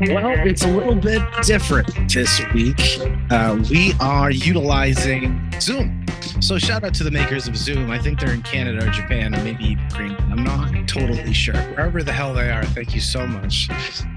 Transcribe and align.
Well, 0.00 0.30
it's 0.46 0.64
a 0.64 0.68
little 0.68 0.94
bit 0.94 1.20
different 1.42 1.86
this 2.10 2.40
week. 2.54 2.80
Uh, 3.30 3.62
we 3.70 3.92
are 4.00 4.30
utilizing 4.30 5.52
Zoom. 5.60 6.06
So, 6.40 6.58
shout 6.58 6.84
out 6.84 6.94
to 6.94 7.04
the 7.04 7.10
makers 7.10 7.48
of 7.48 7.56
Zoom. 7.56 7.90
I 7.90 7.98
think 7.98 8.20
they're 8.20 8.32
in 8.32 8.42
Canada 8.42 8.86
or 8.86 8.90
Japan 8.90 9.34
or 9.34 9.42
maybe 9.44 9.76
Green. 9.90 10.16
I'm 10.30 10.42
not 10.44 10.70
totally 10.88 11.32
sure. 11.32 11.54
Wherever 11.54 12.02
the 12.02 12.12
hell 12.12 12.34
they 12.34 12.50
are, 12.50 12.64
thank 12.64 12.94
you 12.94 13.00
so 13.00 13.26
much. 13.26 13.68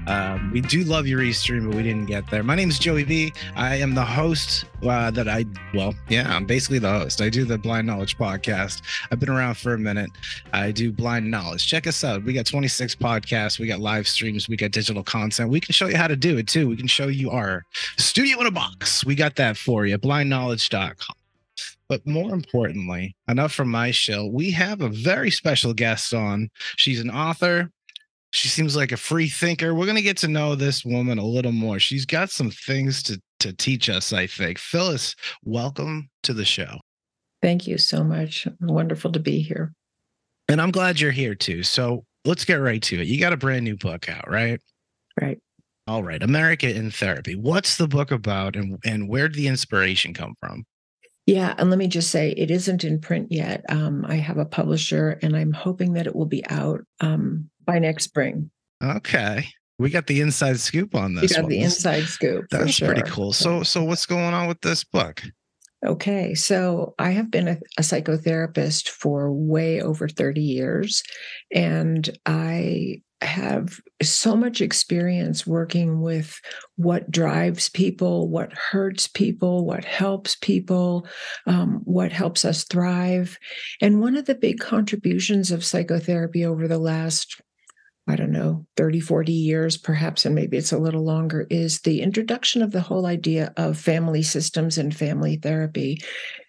Um, 0.06 0.50
we 0.52 0.60
do 0.60 0.84
love 0.84 1.06
your 1.06 1.20
Restream, 1.20 1.66
but 1.68 1.76
we 1.76 1.82
didn't 1.82 2.06
get 2.06 2.28
there. 2.30 2.42
My 2.42 2.54
name 2.54 2.68
is 2.68 2.78
Joey 2.78 3.04
V. 3.04 3.32
I 3.56 3.76
am 3.76 3.94
the 3.94 4.04
host 4.04 4.64
uh, 4.82 5.10
that 5.12 5.28
I, 5.28 5.44
well, 5.72 5.94
yeah, 6.08 6.34
I'm 6.34 6.46
basically 6.46 6.78
the 6.78 6.90
host. 6.90 7.20
I 7.20 7.28
do 7.28 7.44
the 7.44 7.58
Blind 7.58 7.86
Knowledge 7.86 8.18
podcast. 8.18 8.82
I've 9.10 9.20
been 9.20 9.30
around 9.30 9.56
for 9.56 9.74
a 9.74 9.78
minute. 9.78 10.10
I 10.52 10.72
do 10.72 10.92
Blind 10.92 11.30
Knowledge. 11.30 11.66
Check 11.66 11.86
us 11.86 12.02
out. 12.04 12.24
We 12.24 12.32
got 12.32 12.46
26 12.46 12.96
podcasts, 12.96 13.58
we 13.58 13.66
got 13.66 13.80
live 13.80 14.08
streams, 14.08 14.48
we 14.48 14.56
got 14.56 14.72
digital 14.72 15.02
content. 15.02 15.50
We 15.50 15.60
can 15.60 15.72
show 15.72 15.86
you 15.86 15.96
how 15.96 16.08
to 16.08 16.16
do 16.16 16.38
it 16.38 16.48
too. 16.48 16.68
We 16.68 16.76
can 16.76 16.86
show 16.86 17.06
you 17.06 17.30
our 17.30 17.64
studio 17.96 18.40
in 18.40 18.46
a 18.46 18.50
box. 18.50 19.04
We 19.04 19.14
got 19.14 19.36
that 19.36 19.56
for 19.56 19.86
you, 19.86 19.96
blindknowledge.com. 19.98 21.23
But 21.88 22.06
more 22.06 22.32
importantly, 22.32 23.14
enough 23.28 23.52
from 23.52 23.70
my 23.70 23.90
show. 23.90 24.26
We 24.26 24.50
have 24.52 24.80
a 24.80 24.88
very 24.88 25.30
special 25.30 25.74
guest 25.74 26.14
on. 26.14 26.48
She's 26.76 27.00
an 27.00 27.10
author. 27.10 27.70
She 28.30 28.48
seems 28.48 28.74
like 28.74 28.90
a 28.90 28.96
free 28.96 29.28
thinker. 29.28 29.74
We're 29.74 29.84
going 29.84 29.96
to 29.96 30.02
get 30.02 30.16
to 30.18 30.28
know 30.28 30.54
this 30.54 30.84
woman 30.84 31.18
a 31.18 31.24
little 31.24 31.52
more. 31.52 31.78
She's 31.78 32.06
got 32.06 32.30
some 32.30 32.50
things 32.50 33.02
to, 33.04 33.20
to 33.40 33.52
teach 33.52 33.88
us, 33.88 34.12
I 34.12 34.26
think. 34.26 34.58
Phyllis, 34.58 35.14
welcome 35.44 36.08
to 36.24 36.32
the 36.32 36.44
show. 36.44 36.80
Thank 37.42 37.66
you 37.66 37.78
so 37.78 38.02
much. 38.02 38.48
Wonderful 38.60 39.12
to 39.12 39.20
be 39.20 39.40
here. 39.40 39.72
And 40.48 40.60
I'm 40.60 40.70
glad 40.70 40.98
you're 40.98 41.10
here 41.10 41.34
too. 41.34 41.62
So 41.62 42.04
let's 42.24 42.44
get 42.44 42.54
right 42.54 42.82
to 42.82 43.00
it. 43.00 43.06
You 43.06 43.20
got 43.20 43.32
a 43.32 43.36
brand 43.36 43.64
new 43.64 43.76
book 43.76 44.08
out, 44.08 44.28
right? 44.28 44.60
Right. 45.20 45.38
All 45.86 46.02
right. 46.02 46.22
America 46.22 46.74
in 46.74 46.90
Therapy. 46.90 47.36
What's 47.36 47.76
the 47.76 47.86
book 47.86 48.10
about 48.10 48.56
and, 48.56 48.78
and 48.84 49.08
where 49.08 49.28
did 49.28 49.36
the 49.36 49.46
inspiration 49.46 50.14
come 50.14 50.34
from? 50.40 50.64
Yeah, 51.26 51.54
and 51.56 51.70
let 51.70 51.78
me 51.78 51.86
just 51.86 52.10
say 52.10 52.32
it 52.32 52.50
isn't 52.50 52.84
in 52.84 53.00
print 53.00 53.28
yet. 53.30 53.64
Um, 53.70 54.04
I 54.06 54.16
have 54.16 54.36
a 54.36 54.44
publisher, 54.44 55.18
and 55.22 55.34
I'm 55.34 55.52
hoping 55.52 55.94
that 55.94 56.06
it 56.06 56.14
will 56.14 56.26
be 56.26 56.44
out 56.48 56.80
um, 57.00 57.48
by 57.64 57.78
next 57.78 58.04
spring. 58.04 58.50
Okay, 58.82 59.46
we 59.78 59.88
got 59.88 60.06
the 60.06 60.20
inside 60.20 60.60
scoop 60.60 60.94
on 60.94 61.14
this. 61.14 61.30
We 61.30 61.36
got 61.36 61.42
one. 61.44 61.50
the 61.50 61.60
inside 61.60 62.04
scoop. 62.04 62.46
That's 62.50 62.72
sure. 62.72 62.88
pretty 62.92 63.08
cool. 63.10 63.32
So, 63.32 63.62
so 63.62 63.84
what's 63.84 64.04
going 64.04 64.34
on 64.34 64.48
with 64.48 64.60
this 64.60 64.84
book? 64.84 65.22
Okay, 65.84 66.34
so 66.34 66.94
I 66.98 67.10
have 67.10 67.30
been 67.30 67.48
a, 67.48 67.58
a, 67.78 67.82
psychotherapist 67.82 68.88
for 68.88 69.30
way 69.30 69.82
over 69.82 70.08
30 70.08 70.40
years, 70.40 71.02
and 71.52 72.08
I 72.24 73.02
have 73.22 73.80
so 74.02 74.36
much 74.36 74.60
experience 74.60 75.46
working 75.46 76.00
with 76.00 76.40
what 76.76 77.10
drives 77.10 77.68
people, 77.68 78.28
what 78.28 78.52
hurts 78.52 79.08
people, 79.08 79.64
what 79.64 79.84
helps 79.84 80.36
people, 80.36 81.06
um, 81.46 81.80
what 81.84 82.12
helps 82.12 82.44
us 82.44 82.64
thrive. 82.64 83.38
And 83.80 84.00
one 84.00 84.16
of 84.16 84.26
the 84.26 84.34
big 84.34 84.60
contributions 84.60 85.50
of 85.50 85.64
psychotherapy 85.64 86.44
over 86.44 86.68
the 86.68 86.78
last 86.78 87.40
I 88.06 88.16
don't 88.16 88.32
know, 88.32 88.66
30, 88.76 89.00
40 89.00 89.32
years, 89.32 89.78
perhaps, 89.78 90.26
and 90.26 90.34
maybe 90.34 90.58
it's 90.58 90.72
a 90.72 90.78
little 90.78 91.04
longer, 91.04 91.46
is 91.48 91.80
the 91.80 92.02
introduction 92.02 92.60
of 92.60 92.70
the 92.70 92.82
whole 92.82 93.06
idea 93.06 93.54
of 93.56 93.78
family 93.78 94.22
systems 94.22 94.76
and 94.76 94.94
family 94.94 95.36
therapy. 95.36 96.02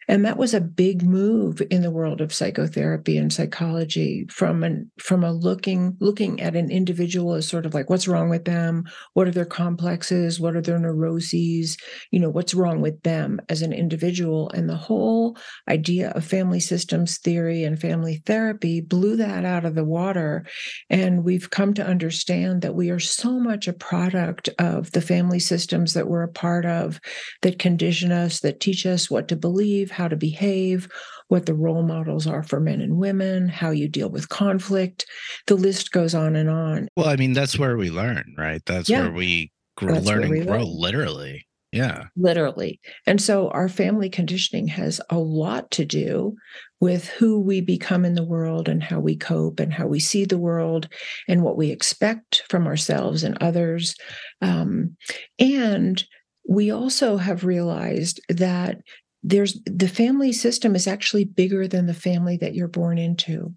And 0.07 0.25
that 0.25 0.37
was 0.37 0.53
a 0.53 0.61
big 0.61 1.03
move 1.03 1.61
in 1.69 1.81
the 1.81 1.91
world 1.91 2.21
of 2.21 2.33
psychotherapy 2.33 3.17
and 3.17 3.31
psychology 3.31 4.25
from 4.29 4.63
an 4.63 4.91
from 4.99 5.23
a 5.23 5.31
looking 5.31 5.97
looking 5.99 6.41
at 6.41 6.55
an 6.55 6.69
individual 6.69 7.33
as 7.33 7.47
sort 7.47 7.65
of 7.65 7.73
like 7.73 7.89
what's 7.89 8.07
wrong 8.07 8.29
with 8.29 8.45
them, 8.45 8.83
what 9.13 9.27
are 9.27 9.31
their 9.31 9.45
complexes, 9.45 10.39
what 10.39 10.55
are 10.55 10.61
their 10.61 10.79
neuroses, 10.79 11.77
you 12.11 12.19
know, 12.19 12.29
what's 12.29 12.53
wrong 12.53 12.81
with 12.81 13.01
them 13.03 13.39
as 13.49 13.61
an 13.61 13.73
individual. 13.73 14.49
And 14.51 14.69
the 14.69 14.75
whole 14.75 15.37
idea 15.67 16.11
of 16.11 16.23
family 16.23 16.59
systems 16.59 17.17
theory 17.17 17.63
and 17.63 17.79
family 17.79 18.21
therapy 18.25 18.81
blew 18.81 19.15
that 19.17 19.45
out 19.45 19.65
of 19.65 19.75
the 19.75 19.85
water. 19.85 20.45
And 20.89 21.23
we've 21.23 21.49
come 21.49 21.73
to 21.75 21.85
understand 21.85 22.61
that 22.61 22.75
we 22.75 22.89
are 22.89 22.99
so 22.99 23.39
much 23.39 23.67
a 23.67 23.73
product 23.73 24.49
of 24.59 24.91
the 24.91 25.01
family 25.01 25.39
systems 25.39 25.93
that 25.93 26.07
we're 26.07 26.23
a 26.23 26.27
part 26.27 26.65
of 26.65 26.99
that 27.41 27.59
condition 27.59 28.11
us, 28.11 28.41
that 28.41 28.59
teach 28.59 28.85
us 28.85 29.09
what 29.09 29.27
to 29.29 29.35
believe 29.35 29.91
how 29.95 30.07
to 30.07 30.15
behave, 30.15 30.87
what 31.29 31.45
the 31.45 31.55
role 31.55 31.83
models 31.83 32.27
are 32.27 32.43
for 32.43 32.59
men 32.59 32.81
and 32.81 32.97
women, 32.97 33.47
how 33.47 33.71
you 33.71 33.87
deal 33.87 34.09
with 34.09 34.29
conflict. 34.29 35.05
The 35.47 35.55
list 35.55 35.91
goes 35.91 36.13
on 36.13 36.35
and 36.35 36.49
on. 36.49 36.87
Well, 36.95 37.07
I 37.07 37.15
mean, 37.15 37.33
that's 37.33 37.57
where 37.57 37.77
we 37.77 37.89
learn, 37.89 38.35
right? 38.37 38.61
That's 38.65 38.89
yeah. 38.89 39.01
where 39.01 39.11
we 39.11 39.51
grow, 39.77 39.95
learn 39.95 40.23
and 40.23 40.45
grow, 40.45 40.59
learn. 40.59 40.67
literally. 40.67 41.47
Yeah. 41.71 42.05
Literally. 42.15 42.79
And 43.05 43.21
so 43.21 43.49
our 43.49 43.67
family 43.67 44.09
conditioning 44.09 44.67
has 44.69 45.01
a 45.09 45.19
lot 45.19 45.71
to 45.71 45.83
do 45.83 46.35
with 46.79 47.09
who 47.09 47.39
we 47.41 47.59
become 47.59 48.05
in 48.05 48.13
the 48.13 48.23
world 48.23 48.69
and 48.69 48.81
how 48.81 49.01
we 49.01 49.17
cope 49.17 49.59
and 49.59 49.73
how 49.73 49.85
we 49.85 49.99
see 49.99 50.23
the 50.23 50.37
world 50.37 50.87
and 51.27 51.41
what 51.41 51.57
we 51.57 51.71
expect 51.71 52.43
from 52.49 52.65
ourselves 52.65 53.23
and 53.23 53.37
others. 53.41 53.95
Um, 54.41 54.95
and 55.37 56.01
we 56.47 56.71
also 56.71 57.17
have 57.17 57.43
realized 57.43 58.21
that 58.29 58.77
there's 59.25 59.59
the 59.65 59.87
family 59.87 60.31
system 60.31 60.75
is 60.75 60.87
actually 60.87 61.25
bigger 61.25 61.67
than 61.67 61.87
the 61.87 61.95
family 61.95 62.37
that 62.37 62.53
you're 62.53 62.67
born 62.67 62.99
into. 62.99 63.53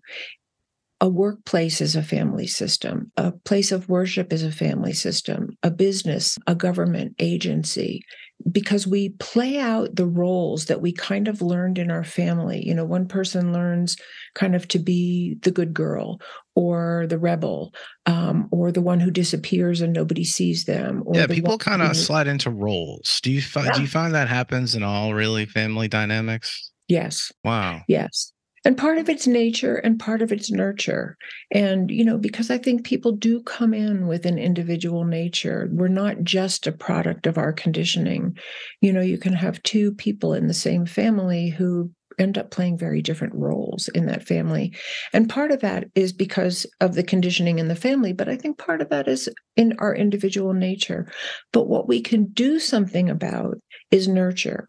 A 1.00 1.08
workplace 1.08 1.80
is 1.80 1.94
a 1.94 2.02
family 2.02 2.46
system. 2.46 3.12
A 3.16 3.30
place 3.30 3.70
of 3.70 3.88
worship 3.88 4.32
is 4.32 4.42
a 4.42 4.50
family 4.50 4.94
system. 4.94 5.56
A 5.62 5.70
business 5.70 6.38
a 6.46 6.54
government 6.54 7.14
agency. 7.18 8.02
Because 8.50 8.86
we 8.86 9.10
play 9.10 9.58
out 9.58 9.96
the 9.96 10.06
roles 10.06 10.66
that 10.66 10.80
we 10.80 10.92
kind 10.92 11.28
of 11.28 11.42
learned 11.42 11.76
in 11.76 11.90
our 11.90 12.04
family. 12.04 12.64
You 12.66 12.74
know 12.74 12.84
one 12.84 13.06
person 13.06 13.52
learns 13.52 13.96
kind 14.34 14.56
of 14.56 14.66
to 14.68 14.78
be 14.78 15.36
the 15.42 15.50
good 15.50 15.74
girl 15.74 16.18
or 16.58 17.06
the 17.08 17.18
rebel 17.18 17.72
um, 18.06 18.48
or 18.50 18.72
the 18.72 18.80
one 18.80 18.98
who 18.98 19.12
disappears 19.12 19.80
and 19.80 19.92
nobody 19.92 20.24
sees 20.24 20.64
them 20.64 21.04
yeah 21.12 21.28
people 21.28 21.56
kind 21.56 21.82
of 21.82 21.96
slide 21.96 22.26
into 22.26 22.50
roles. 22.50 23.20
Do 23.22 23.30
you 23.30 23.40
find 23.40 23.66
yeah. 23.66 23.72
do 23.74 23.82
you 23.82 23.86
find 23.86 24.12
that 24.14 24.28
happens 24.28 24.74
in 24.74 24.82
all 24.82 25.14
really 25.14 25.46
family 25.46 25.86
dynamics? 25.86 26.72
Yes. 26.88 27.30
Wow. 27.44 27.82
Yes. 27.86 28.32
And 28.64 28.76
part 28.76 28.98
of 28.98 29.08
it's 29.08 29.26
nature 29.26 29.76
and 29.76 30.00
part 30.00 30.20
of 30.20 30.32
it's 30.32 30.50
nurture. 30.50 31.16
And 31.54 31.90
you 31.90 32.04
know 32.04 32.18
because 32.18 32.50
i 32.50 32.58
think 32.58 32.84
people 32.84 33.12
do 33.12 33.40
come 33.42 33.72
in 33.72 34.08
with 34.08 34.26
an 34.26 34.38
individual 34.38 35.04
nature. 35.04 35.68
We're 35.70 35.88
not 35.88 36.22
just 36.24 36.66
a 36.66 36.72
product 36.72 37.26
of 37.26 37.38
our 37.38 37.52
conditioning. 37.52 38.36
You 38.80 38.92
know 38.92 39.00
you 39.00 39.18
can 39.18 39.34
have 39.34 39.62
two 39.62 39.94
people 39.94 40.34
in 40.34 40.48
the 40.48 40.54
same 40.54 40.86
family 40.86 41.50
who 41.50 41.92
end 42.18 42.38
up 42.38 42.50
playing 42.50 42.76
very 42.76 43.02
different 43.02 43.34
roles 43.34 43.88
in 43.88 44.06
that 44.06 44.26
family 44.26 44.74
and 45.12 45.28
part 45.28 45.50
of 45.50 45.60
that 45.60 45.84
is 45.94 46.12
because 46.12 46.66
of 46.80 46.94
the 46.94 47.02
conditioning 47.02 47.58
in 47.58 47.68
the 47.68 47.76
family 47.76 48.12
but 48.12 48.28
i 48.28 48.36
think 48.36 48.58
part 48.58 48.80
of 48.80 48.88
that 48.88 49.08
is 49.08 49.28
in 49.56 49.74
our 49.78 49.94
individual 49.94 50.52
nature 50.52 51.10
but 51.52 51.68
what 51.68 51.88
we 51.88 52.00
can 52.00 52.26
do 52.26 52.58
something 52.58 53.08
about 53.08 53.56
is 53.90 54.08
nurture 54.08 54.68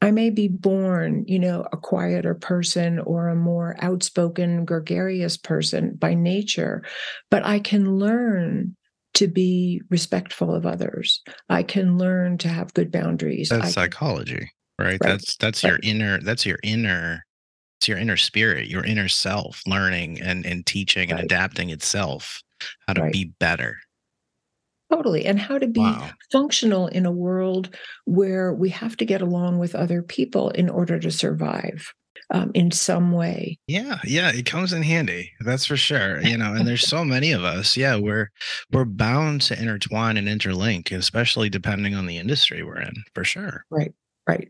I 0.00 0.12
may 0.12 0.30
be 0.30 0.46
born, 0.46 1.24
you 1.26 1.40
know, 1.40 1.66
a 1.72 1.76
quieter 1.76 2.34
person 2.34 3.00
or 3.00 3.28
a 3.28 3.34
more 3.34 3.76
outspoken, 3.80 4.64
gregarious 4.64 5.36
person 5.36 5.96
by 5.98 6.14
nature, 6.14 6.84
but 7.30 7.44
I 7.44 7.58
can 7.58 7.96
learn 7.98 8.76
to 9.14 9.26
be 9.26 9.82
respectful 9.90 10.54
of 10.54 10.64
others. 10.66 11.20
I 11.48 11.64
can 11.64 11.98
learn 11.98 12.38
to 12.38 12.48
have 12.48 12.74
good 12.74 12.92
boundaries. 12.92 13.48
That's 13.48 13.72
psychology, 13.72 14.52
right? 14.78 14.86
right? 14.86 15.00
That's 15.00 15.36
that's 15.36 15.64
right. 15.64 15.70
your 15.70 15.78
inner 15.82 16.20
that's 16.20 16.46
your 16.46 16.58
inner 16.62 17.24
it's 17.80 17.88
your 17.88 17.98
inner 17.98 18.16
spirit, 18.16 18.68
your 18.68 18.84
inner 18.84 19.08
self 19.08 19.62
learning 19.66 20.20
and 20.20 20.44
and 20.44 20.66
teaching 20.66 21.10
right. 21.10 21.20
and 21.20 21.24
adapting 21.24 21.70
itself 21.70 22.42
how 22.86 22.94
to 22.94 23.10
be 23.10 23.32
better. 23.38 23.76
Totally. 24.90 25.26
And 25.26 25.38
how 25.38 25.58
to 25.58 25.66
be 25.66 25.80
wow. 25.80 26.10
functional 26.32 26.86
in 26.86 27.04
a 27.04 27.12
world 27.12 27.76
where 28.06 28.54
we 28.54 28.70
have 28.70 28.96
to 28.96 29.04
get 29.04 29.20
along 29.20 29.58
with 29.58 29.74
other 29.74 30.02
people 30.02 30.48
in 30.50 30.70
order 30.70 30.98
to 30.98 31.10
survive. 31.10 31.92
um, 32.30 32.50
in 32.54 32.70
some 32.70 33.12
way. 33.12 33.58
Yeah, 33.66 33.98
yeah, 34.04 34.30
it 34.32 34.44
comes 34.44 34.72
in 34.72 34.82
handy. 34.82 35.32
That's 35.40 35.64
for 35.64 35.76
sure. 35.76 36.20
You 36.20 36.36
know, 36.36 36.54
and 36.54 36.66
there's 36.66 36.86
so 36.88 37.04
many 37.04 37.32
of 37.32 37.44
us. 37.44 37.76
Yeah, 37.76 37.96
we're 37.96 38.30
we're 38.72 38.84
bound 38.84 39.42
to 39.42 39.58
intertwine 39.58 40.16
and 40.16 40.28
interlink, 40.28 40.92
especially 40.92 41.48
depending 41.48 41.94
on 41.94 42.06
the 42.06 42.18
industry 42.18 42.62
we're 42.62 42.80
in, 42.80 43.04
for 43.14 43.24
sure. 43.24 43.64
Right, 43.70 43.92
right. 44.26 44.48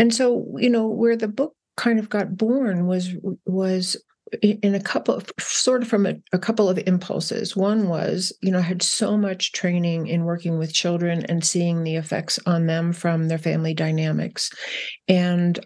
And 0.00 0.14
so, 0.14 0.46
you 0.56 0.70
know, 0.70 0.86
where 0.86 1.14
the 1.14 1.28
book 1.28 1.54
kind 1.76 1.98
of 1.98 2.08
got 2.08 2.34
born 2.34 2.86
was 2.86 3.14
was 3.44 4.02
in 4.40 4.74
a 4.74 4.80
couple 4.80 5.14
of 5.14 5.30
sort 5.38 5.82
of 5.82 5.88
from 5.88 6.06
a, 6.06 6.14
a, 6.32 6.38
couple 6.38 6.70
of 6.70 6.78
impulses. 6.86 7.54
One 7.54 7.86
was 7.86 8.32
you 8.40 8.50
know 8.50 8.60
i 8.60 8.62
had 8.62 8.80
so 8.80 9.18
much 9.18 9.52
training 9.52 10.06
in 10.06 10.24
working 10.24 10.56
with 10.56 10.72
children 10.72 11.26
and 11.26 11.44
seeing 11.44 11.82
the 11.82 11.96
effects 11.96 12.38
on 12.46 12.66
them 12.66 12.94
from 12.94 13.28
their 13.28 13.36
family 13.36 13.74
dynamics. 13.74 14.50
And 15.06 15.58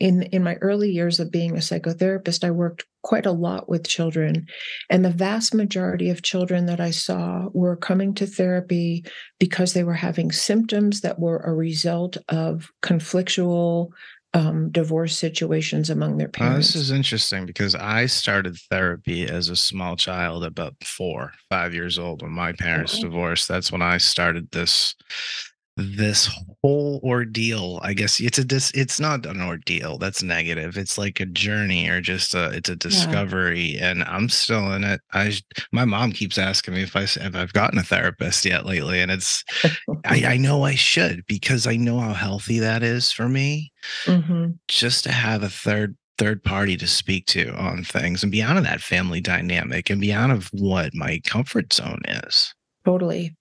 in 0.00 0.22
in 0.24 0.42
my 0.42 0.54
early 0.56 0.90
years 0.90 1.20
of 1.20 1.30
being 1.30 1.52
a 1.52 1.60
psychotherapist 1.60 2.44
i 2.44 2.50
worked 2.50 2.84
quite 3.02 3.26
a 3.26 3.32
lot 3.32 3.68
with 3.68 3.86
children 3.86 4.46
and 4.90 5.04
the 5.04 5.10
vast 5.10 5.54
majority 5.54 6.10
of 6.10 6.22
children 6.22 6.66
that 6.66 6.80
i 6.80 6.90
saw 6.90 7.48
were 7.52 7.76
coming 7.76 8.14
to 8.14 8.26
therapy 8.26 9.04
because 9.38 9.72
they 9.72 9.84
were 9.84 9.94
having 9.94 10.32
symptoms 10.32 11.00
that 11.00 11.18
were 11.18 11.38
a 11.38 11.54
result 11.54 12.16
of 12.28 12.70
conflictual 12.82 13.90
um, 14.34 14.70
divorce 14.70 15.16
situations 15.16 15.90
among 15.90 16.18
their 16.18 16.28
parents. 16.28 16.74
this 16.74 16.76
is 16.76 16.90
interesting 16.90 17.46
because 17.46 17.74
I 17.74 18.06
started 18.06 18.58
therapy 18.70 19.24
as 19.24 19.48
a 19.48 19.56
small 19.56 19.96
child, 19.96 20.44
about 20.44 20.74
four, 20.84 21.32
five 21.48 21.72
years 21.72 21.98
old, 21.98 22.22
when 22.22 22.32
my 22.32 22.52
parents 22.52 22.98
oh. 22.98 23.02
divorced. 23.02 23.48
That's 23.48 23.72
when 23.72 23.80
I 23.80 23.96
started 23.96 24.50
this 24.50 24.94
this 25.78 26.28
whole 26.60 27.00
ordeal 27.04 27.78
i 27.84 27.94
guess 27.94 28.18
it's 28.18 28.36
a 28.36 28.44
dis 28.44 28.72
it's 28.74 28.98
not 28.98 29.24
an 29.24 29.40
ordeal 29.40 29.96
that's 29.96 30.24
negative 30.24 30.76
it's 30.76 30.98
like 30.98 31.20
a 31.20 31.26
journey 31.26 31.88
or 31.88 32.00
just 32.00 32.34
a 32.34 32.50
it's 32.50 32.68
a 32.68 32.74
discovery 32.74 33.76
yeah. 33.76 33.90
and 33.90 34.02
i'm 34.04 34.28
still 34.28 34.72
in 34.72 34.82
it 34.82 35.00
i 35.12 35.32
my 35.70 35.84
mom 35.84 36.10
keeps 36.10 36.36
asking 36.36 36.74
me 36.74 36.82
if 36.82 36.96
i 36.96 37.02
if 37.02 37.36
i've 37.36 37.52
gotten 37.52 37.78
a 37.78 37.82
therapist 37.84 38.44
yet 38.44 38.66
lately 38.66 39.00
and 39.00 39.12
it's 39.12 39.44
I, 40.04 40.24
I 40.26 40.36
know 40.40 40.64
i 40.64 40.74
should 40.74 41.24
because 41.26 41.64
i 41.68 41.76
know 41.76 42.00
how 42.00 42.12
healthy 42.12 42.58
that 42.58 42.82
is 42.82 43.12
for 43.12 43.28
me 43.28 43.72
mm-hmm. 44.04 44.50
just 44.66 45.04
to 45.04 45.12
have 45.12 45.44
a 45.44 45.48
third 45.48 45.96
third 46.18 46.42
party 46.42 46.76
to 46.76 46.88
speak 46.88 47.26
to 47.26 47.54
on 47.54 47.84
things 47.84 48.24
and 48.24 48.32
beyond 48.32 48.58
of 48.58 48.64
that 48.64 48.80
family 48.80 49.20
dynamic 49.20 49.90
and 49.90 50.00
beyond 50.00 50.32
of 50.32 50.48
what 50.52 50.92
my 50.92 51.20
comfort 51.24 51.72
zone 51.72 52.02
is 52.08 52.52
totally 52.84 53.36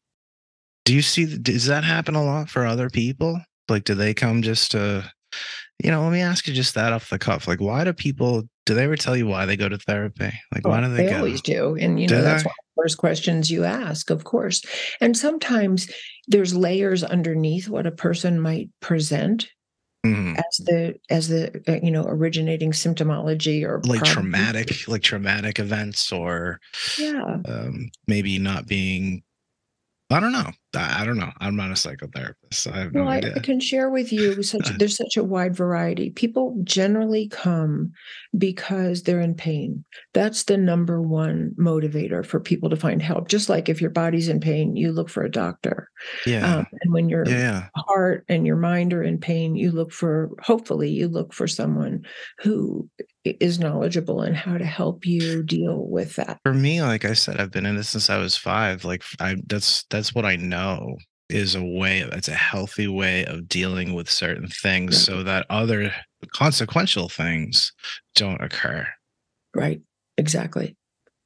do 0.88 0.94
you 0.94 1.02
see 1.02 1.26
does 1.26 1.66
that 1.66 1.84
happen 1.84 2.16
a 2.16 2.24
lot 2.24 2.50
for 2.50 2.66
other 2.66 2.90
people? 2.90 3.42
Like 3.68 3.84
do 3.84 3.94
they 3.94 4.14
come 4.14 4.42
just 4.42 4.72
to 4.72 5.12
you 5.84 5.92
know 5.92 6.02
let 6.02 6.14
me 6.14 6.22
ask 6.22 6.48
you 6.48 6.54
just 6.54 6.76
that 6.76 6.94
off 6.94 7.10
the 7.10 7.20
cuff 7.20 7.46
like 7.46 7.60
why 7.60 7.84
do 7.84 7.92
people 7.92 8.44
do 8.66 8.74
they 8.74 8.86
ever 8.86 8.96
tell 8.96 9.16
you 9.16 9.28
why 9.28 9.46
they 9.46 9.58
go 9.58 9.68
to 9.68 9.78
therapy? 9.78 10.32
Like 10.54 10.66
well, 10.66 10.74
why 10.74 10.88
do 10.88 10.94
they, 10.94 11.08
they 11.08 11.14
always 11.14 11.42
do 11.42 11.76
and 11.76 12.00
you 12.00 12.08
know 12.08 12.18
do 12.18 12.22
that's 12.24 12.46
one 12.46 12.52
of 12.52 12.76
the 12.76 12.82
first 12.82 12.98
questions 12.98 13.52
you 13.52 13.66
ask 13.66 14.10
of 14.10 14.24
course 14.24 14.64
and 15.02 15.18
sometimes 15.18 15.92
there's 16.30 16.56
layers 16.56 17.04
underneath 17.04 17.68
what 17.68 17.86
a 17.86 17.92
person 17.92 18.40
might 18.40 18.70
present 18.80 19.50
mm. 20.06 20.38
as 20.38 20.58
the 20.66 20.96
as 21.10 21.28
the 21.28 21.62
uh, 21.68 21.80
you 21.84 21.92
know 21.92 22.06
originating 22.08 22.72
symptomology 22.72 23.64
or 23.64 23.82
like 23.84 24.04
traumatic 24.04 24.88
like 24.88 25.02
traumatic 25.02 25.60
events 25.60 26.14
or 26.14 26.62
yeah. 26.98 27.40
um, 27.46 27.90
maybe 28.08 28.40
not 28.40 28.68
being 28.68 29.22
I 30.10 30.20
don't 30.20 30.32
know. 30.32 30.52
I, 30.80 31.06
don't 31.06 31.18
know. 31.18 31.32
I'm 31.40 31.56
not 31.56 31.70
a 31.70 31.74
psychotherapist. 31.74 32.54
So 32.54 32.72
I 32.72 32.80
have 32.80 32.94
well, 32.94 33.06
no 33.06 33.10
idea. 33.10 33.34
I, 33.36 33.40
can 33.40 33.60
share 33.60 33.90
with 33.90 34.12
you 34.12 34.42
such 34.44 34.70
there's 34.78 34.96
such 34.96 35.18
a 35.18 35.24
wide 35.24 35.56
variety. 35.56 36.10
People 36.10 36.58
generally 36.64 37.28
come 37.28 37.92
because 38.38 39.04
they're 39.04 39.22
in 39.22 39.36
pain. 39.36 39.84
That's 40.14 40.44
the 40.44 40.58
number 40.58 41.02
one 41.02 41.52
motivator 41.60 42.26
for 42.26 42.40
people 42.40 42.70
to 42.70 42.76
find 42.76 43.02
help. 43.02 43.28
Just 43.28 43.50
like 43.50 43.70
if 43.70 43.82
your 43.82 43.90
body's 43.90 44.30
in 44.30 44.40
pain, 44.40 44.76
you 44.76 44.92
look 44.92 45.10
for 45.10 45.24
a 45.24 45.32
doctor. 45.32 45.90
Yeah. 46.26 46.58
Um, 46.58 46.68
and 46.82 46.94
when 46.94 47.10
your 47.10 47.28
yeah. 47.28 47.68
heart 47.76 48.26
and 48.30 48.46
your 48.46 48.58
mind 48.58 48.94
are 48.94 49.04
in 49.04 49.18
pain, 49.18 49.56
you 49.56 49.72
look 49.72 49.92
for 49.92 50.30
hopefully 50.42 50.90
you 50.90 51.08
look 51.08 51.34
for 51.34 51.48
someone 51.48 52.04
who 52.40 52.90
is 53.26 53.60
knowledgeable 53.60 54.22
in 54.24 54.34
how 54.34 54.58
to 54.58 54.66
help 54.66 55.06
you 55.06 55.44
deal 55.44 55.88
with 55.88 56.16
that. 56.16 56.40
For 56.44 56.54
me, 56.54 56.82
like 56.82 57.06
I 57.06 57.14
said, 57.14 57.40
I've 57.40 57.52
been 57.52 57.66
in 57.66 57.76
this 57.76 57.90
since 57.90 58.10
I 58.10 58.18
was 58.18 58.38
five. 58.38 58.86
Like 58.86 59.04
I 59.20 59.36
that's 59.48 59.86
that's 59.90 60.14
what 60.14 60.26
I 60.26 60.36
know 60.36 60.67
is 61.30 61.56
a 61.56 61.64
way 61.64 62.00
it's 62.00 62.30
a 62.30 62.34
healthy 62.34 62.88
way 62.88 63.26
of 63.26 63.50
dealing 63.50 63.94
with 63.94 64.10
certain 64.10 64.48
things 64.48 65.04
so 65.04 65.24
that 65.24 65.46
other 65.50 65.92
consequential 66.34 67.10
things 67.10 67.74
don't 68.16 68.42
occur. 68.42 68.88
Right. 69.54 69.82
Exactly. 70.18 70.76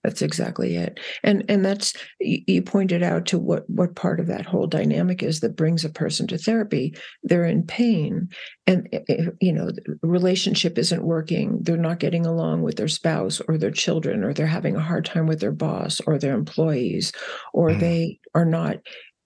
That's 0.04 0.24
exactly 0.24 0.78
it. 0.78 1.00
And 1.24 1.46
and 1.48 1.64
that's 1.64 1.94
you 2.20 2.64
pointed 2.64 3.04
out 3.04 3.28
to 3.28 3.38
what 3.38 3.70
what 3.70 3.96
part 3.96 4.20
of 4.20 4.26
that 4.28 4.48
whole 4.48 4.66
dynamic 4.66 5.22
is 5.22 5.42
that 5.42 5.56
brings 5.56 5.86
a 5.86 5.90
person 5.90 6.26
to 6.28 6.40
therapy. 6.40 6.96
They're 7.22 7.46
in 7.46 7.64
pain 7.64 8.30
and 8.66 8.90
eh, 8.92 9.02
eh, 9.10 9.26
you 9.40 9.54
know, 9.54 9.68
the 9.68 10.00
relationship 10.02 10.80
isn't 10.80 11.04
working. 11.04 11.60
They're 11.62 11.78
not 11.78 12.00
getting 12.00 12.26
along 12.26 12.64
with 12.64 12.78
their 12.78 12.88
spouse 12.88 13.42
or 13.48 13.60
their 13.60 13.70
children 13.70 14.24
or 14.24 14.34
they're 14.34 14.48
having 14.48 14.76
a 14.76 14.82
hard 14.82 15.06
time 15.06 15.28
with 15.28 15.40
their 15.40 15.52
boss 15.52 16.02
or 16.08 16.18
their 16.18 16.34
employees 16.34 17.12
or 17.54 17.70
mm. 17.70 17.80
they 17.80 18.20
are 18.34 18.46
not 18.46 18.78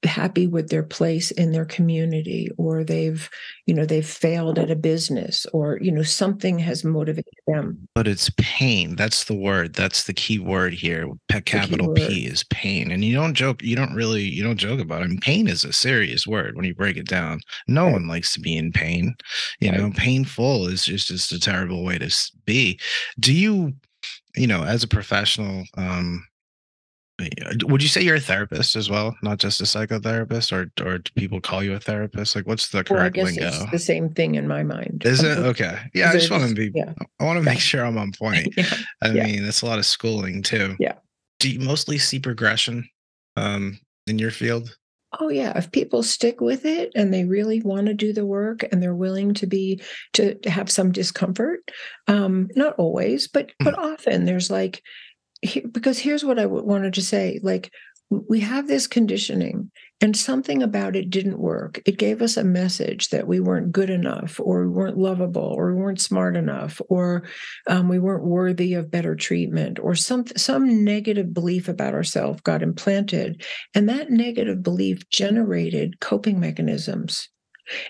happy 0.06 0.48
with 0.48 0.70
their 0.70 0.84
place 0.84 1.32
in 1.32 1.52
their 1.52 1.66
community 1.66 2.50
or 2.58 2.84
they've 2.84 3.30
you 3.66 3.74
know 3.74 3.86
they've 3.86 4.08
failed 4.08 4.60
at 4.60 4.72
a 4.72 4.76
business 4.76 5.46
or 5.54 5.80
you 5.82 5.92
know 5.92 6.04
something 6.04 6.60
has 6.60 6.84
motivated 6.84 7.34
them. 7.48 7.88
But 7.94 8.08
it's 8.08 8.32
pain. 8.38 8.96
That's 8.96 9.26
the 9.26 9.36
word. 9.36 9.74
That's 9.74 10.04
the 10.04 10.14
key 10.14 10.40
word 10.40 10.74
here. 10.74 11.10
Capital 11.46 11.94
p 11.94 12.26
is 12.26 12.44
pain. 12.46 12.92
And 12.92 13.04
you 13.04 13.16
don't 13.16 13.34
joke 13.34 13.62
you 13.62 13.76
don't 13.76 13.94
really 13.94 14.24
you 14.24 14.44
don't 14.44 14.58
joke 14.58 14.80
about 14.80 15.02
it. 15.02 15.06
I 15.06 15.08
mean, 15.08 15.20
pain 15.20 15.48
is 15.48 15.66
a 15.66 15.74
serious 15.74 16.26
word 16.26 16.56
when 16.56 16.66
you 16.66 16.76
break 16.76 16.98
it 16.98 17.08
down. 17.08 17.40
No 17.68 17.86
right. 17.86 17.94
one 17.94 18.08
likes 18.08 18.34
to 18.34 18.40
be 18.40 18.56
in 18.56 18.72
pain. 18.72 19.16
You 19.60 19.72
right. 19.72 19.80
know 19.80 19.92
painful 19.92 20.68
is 20.68 20.86
just 20.86 21.08
just 21.08 21.32
a 21.32 21.40
terrible 21.40 21.84
way 21.84 21.98
to 21.98 22.32
be. 22.46 22.80
Do 23.20 23.34
you 23.34 23.74
you 24.36 24.48
know 24.48 24.64
as 24.64 24.84
a 24.84 24.88
professional 24.88 25.64
um 25.78 26.26
would 27.64 27.82
you 27.82 27.88
say 27.88 28.02
you're 28.02 28.16
a 28.16 28.20
therapist 28.20 28.76
as 28.76 28.90
well, 28.90 29.16
not 29.22 29.38
just 29.38 29.62
a 29.62 29.64
psychotherapist, 29.64 30.52
or 30.52 30.70
or 30.86 30.98
do 30.98 31.12
people 31.16 31.40
call 31.40 31.64
you 31.64 31.74
a 31.74 31.80
therapist? 31.80 32.36
Like, 32.36 32.46
what's 32.46 32.70
the 32.70 32.84
correct 32.84 33.16
well, 33.16 33.28
lingo? 33.28 33.48
It's 33.48 33.72
the 33.72 33.80
same 33.80 34.10
thing 34.10 34.36
in 34.36 34.48
my 34.48 34.64
mind. 34.64 35.04
Is 35.06 35.24
it 35.24 35.38
okay? 35.38 35.80
Yeah, 35.94 36.10
I 36.10 36.14
just 36.14 36.30
want 36.30 36.48
to 36.50 36.54
be. 36.54 36.72
Yeah. 36.76 36.94
I 37.20 37.24
want 37.24 37.38
to 37.38 37.44
make 37.44 37.60
sure 37.60 37.86
I'm 37.86 37.98
on 37.98 38.12
point. 38.20 38.54
yeah. 38.58 38.66
I 39.02 39.12
yeah. 39.12 39.24
mean, 39.24 39.44
that's 39.44 39.62
a 39.62 39.66
lot 39.66 39.80
of 39.80 39.86
schooling 39.86 40.44
too. 40.44 40.76
Yeah. 40.80 40.96
Do 41.40 41.50
you 41.50 41.60
mostly 41.60 41.98
see 41.98 42.20
progression 42.20 42.90
um, 43.38 43.80
in 44.08 44.20
your 44.20 44.32
field? 44.32 44.76
Oh 45.20 45.30
yeah, 45.30 45.58
if 45.58 45.72
people 45.72 46.04
stick 46.04 46.42
with 46.42 46.66
it 46.66 46.92
and 46.96 47.14
they 47.14 47.24
really 47.24 47.62
want 47.62 47.88
to 47.88 47.94
do 47.94 48.12
the 48.12 48.26
work 48.26 48.66
and 48.72 48.82
they're 48.84 48.96
willing 48.96 49.34
to 49.36 49.48
be 49.48 49.82
to, 50.14 50.36
to 50.36 50.50
have 50.50 50.70
some 50.70 50.92
discomfort, 50.92 51.72
um, 52.08 52.50
not 52.56 52.76
always, 52.78 53.28
but 53.28 53.52
but 53.60 53.76
mm. 53.76 53.94
often 53.94 54.26
there's 54.26 54.52
like 54.52 54.82
because 55.72 56.00
here's 56.00 56.24
what 56.26 56.40
I 56.40 56.46
wanted 56.46 56.94
to 56.96 57.02
say 57.02 57.40
like 57.44 57.72
we 58.10 58.40
have 58.40 58.68
this 58.68 58.88
conditioning 58.88 59.72
and 60.02 60.16
something 60.16 60.62
about 60.62 60.96
it 60.96 61.10
didn't 61.10 61.40
work. 61.40 61.82
It 61.86 61.98
gave 61.98 62.22
us 62.22 62.38
a 62.38 62.44
message 62.44 63.10
that 63.10 63.28
we 63.28 63.40
weren't 63.40 63.72
good 63.72 63.90
enough 63.90 64.40
or 64.40 64.68
we 64.68 64.74
weren't 64.74 64.98
lovable 64.98 65.42
or 65.42 65.74
we 65.74 65.82
weren't 65.82 66.02
smart 66.02 66.36
enough 66.36 66.82
or 66.90 67.24
um, 67.68 67.88
we 67.88 67.98
weren't 67.98 68.26
worthy 68.26 68.74
of 68.74 68.92
better 68.92 69.16
treatment 69.16 69.80
or 69.80 69.96
some 69.96 70.26
some 70.36 70.84
negative 70.84 71.34
belief 71.34 71.68
about 71.68 71.94
ourselves 71.94 72.42
got 72.42 72.62
implanted. 72.62 73.44
And 73.74 73.90
that 73.90 74.12
negative 74.12 74.62
belief 74.62 75.10
generated 75.10 76.00
coping 76.00 76.40
mechanisms 76.40 77.30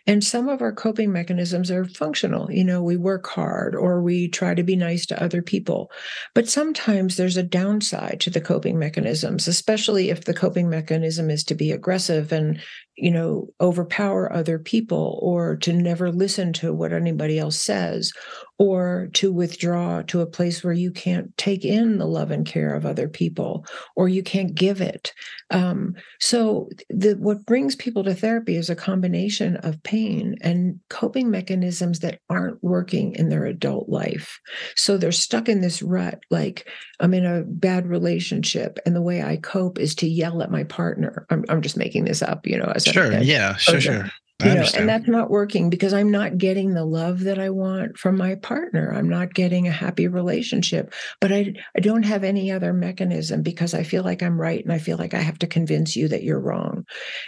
and 0.07 0.23
some 0.23 0.49
of 0.49 0.61
our 0.61 0.71
coping 0.71 1.11
mechanisms 1.11 1.69
are 1.71 1.85
functional. 1.85 2.51
You 2.51 2.63
know, 2.63 2.81
we 2.81 2.97
work 2.97 3.27
hard 3.27 3.75
or 3.75 4.01
we 4.01 4.27
try 4.27 4.53
to 4.53 4.63
be 4.63 4.75
nice 4.75 5.05
to 5.07 5.23
other 5.23 5.41
people. 5.41 5.91
But 6.33 6.47
sometimes 6.47 7.17
there's 7.17 7.37
a 7.37 7.43
downside 7.43 8.19
to 8.21 8.29
the 8.29 8.41
coping 8.41 8.79
mechanisms, 8.79 9.47
especially 9.47 10.09
if 10.09 10.25
the 10.25 10.33
coping 10.33 10.69
mechanism 10.69 11.29
is 11.29 11.43
to 11.45 11.55
be 11.55 11.71
aggressive 11.71 12.31
and 12.31 12.59
you 12.97 13.11
know, 13.11 13.47
overpower 13.59 14.31
other 14.31 14.57
people 14.57 15.19
or 15.21 15.57
to 15.57 15.73
never 15.73 16.11
listen 16.11 16.53
to 16.53 16.73
what 16.73 16.93
anybody 16.93 17.37
else 17.37 17.59
says 17.59 18.11
or 18.57 19.09
to 19.13 19.33
withdraw 19.33 20.01
to 20.03 20.21
a 20.21 20.25
place 20.25 20.63
where 20.63 20.73
you 20.73 20.91
can't 20.91 21.35
take 21.37 21.65
in 21.65 21.97
the 21.97 22.05
love 22.05 22.31
and 22.31 22.45
care 22.45 22.73
of 22.73 22.85
other 22.85 23.09
people 23.09 23.65
or 23.97 24.07
you 24.07 24.23
can't 24.23 24.55
give 24.55 24.79
it. 24.79 25.11
Um, 25.51 25.95
so, 26.21 26.69
the, 26.89 27.15
what 27.19 27.45
brings 27.45 27.75
people 27.75 28.03
to 28.05 28.15
therapy 28.15 28.55
is 28.55 28.69
a 28.69 28.75
combination 28.75 29.57
of 29.57 29.81
pain 29.83 30.35
and 30.41 30.79
coping 30.89 31.29
mechanisms 31.29 31.99
that 31.99 32.19
aren't 32.29 32.63
working 32.63 33.13
in 33.15 33.29
their 33.29 33.45
adult 33.45 33.89
life. 33.89 34.39
So, 34.75 34.97
they're 34.97 35.11
stuck 35.11 35.49
in 35.49 35.61
this 35.61 35.81
rut 35.81 36.19
like, 36.31 36.67
I'm 36.99 37.13
in 37.13 37.25
a 37.25 37.43
bad 37.45 37.87
relationship, 37.87 38.79
and 38.85 38.95
the 38.95 39.01
way 39.01 39.21
I 39.21 39.37
cope 39.37 39.79
is 39.79 39.93
to 39.95 40.07
yell 40.07 40.41
at 40.41 40.51
my 40.51 40.63
partner. 40.63 41.25
I'm, 41.29 41.43
I'm 41.49 41.61
just 41.61 41.77
making 41.77 42.05
this 42.05 42.21
up, 42.21 42.47
you 42.47 42.57
know, 42.57 42.71
as 42.73 42.84
sure, 42.85 43.19
yeah, 43.19 43.55
sure, 43.55 43.81
sure. 43.81 44.11
You 44.43 44.53
know, 44.53 44.65
and 44.75 44.89
that's 44.89 45.07
not 45.07 45.29
working 45.29 45.69
because 45.69 45.93
I'm 45.93 46.11
not 46.11 46.37
getting 46.37 46.73
the 46.73 46.83
love 46.83 47.21
that 47.21 47.39
I 47.39 47.49
want 47.49 47.97
from 47.97 48.17
my 48.17 48.35
partner. 48.35 48.93
I'm 48.93 49.07
not 49.07 49.33
getting 49.33 49.65
a 49.65 49.71
happy 49.71 50.09
relationship, 50.09 50.93
but 51.21 51.31
I, 51.31 51.53
I 51.73 51.79
don't 51.79 52.03
have 52.03 52.25
any 52.25 52.51
other 52.51 52.73
mechanism 52.73 53.43
because 53.43 53.73
I 53.73 53.83
feel 53.83 54.03
like 54.03 54.21
I'm 54.21 54.39
right 54.39 54.61
and 54.61 54.73
I 54.73 54.77
feel 54.77 54.97
like 54.97 55.13
I 55.13 55.19
have 55.19 55.39
to 55.39 55.47
convince 55.47 55.95
you 55.95 56.09
that 56.09 56.23
you're 56.23 56.39
wrong. 56.39 56.85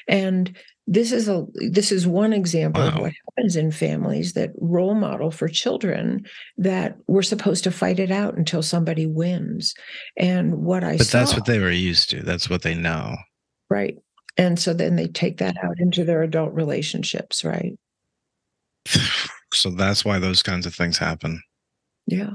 And 0.10 0.58
this 0.86 1.14
is 1.14 1.30
a 1.30 1.46
this 1.70 1.94
is 1.94 2.06
one 2.06 2.34
example 2.34 2.82
of 2.82 2.96
what 2.96 3.14
happens 3.26 3.56
in 3.56 3.72
families 3.72 4.34
that 4.34 4.52
role 4.58 4.96
model 4.96 5.32
for 5.32 5.48
children 5.48 6.26
that 6.58 6.98
we're 7.08 7.22
supposed 7.22 7.64
to 7.66 7.72
fight 7.72 8.00
it 8.00 8.12
out 8.12 8.38
until 8.38 8.62
somebody 8.62 9.06
wins. 9.06 9.74
And 10.18 10.58
what 10.58 10.84
I 10.84 10.98
but 10.98 11.08
saw, 11.08 11.20
that's 11.20 11.36
what 11.36 11.46
they 11.46 11.60
were 11.60 11.72
used 11.72 12.10
to. 12.10 12.22
That's 12.22 12.50
what 12.50 12.64
they 12.64 12.76
know. 12.76 13.16
right. 13.70 13.96
And 14.38 14.60
so 14.60 14.74
then 14.74 14.96
they 14.96 15.08
take 15.08 15.38
that 15.38 15.56
out 15.64 15.80
into 15.80 16.04
their 16.04 16.22
adult 16.24 16.54
relationships, 16.54 17.44
right? 17.44 17.78
So 19.54 19.70
that's 19.70 20.04
why 20.04 20.20
those 20.20 20.44
kinds 20.44 20.66
of 20.66 20.76
things 20.76 20.98
happen. 20.98 21.42
Yeah. 22.06 22.32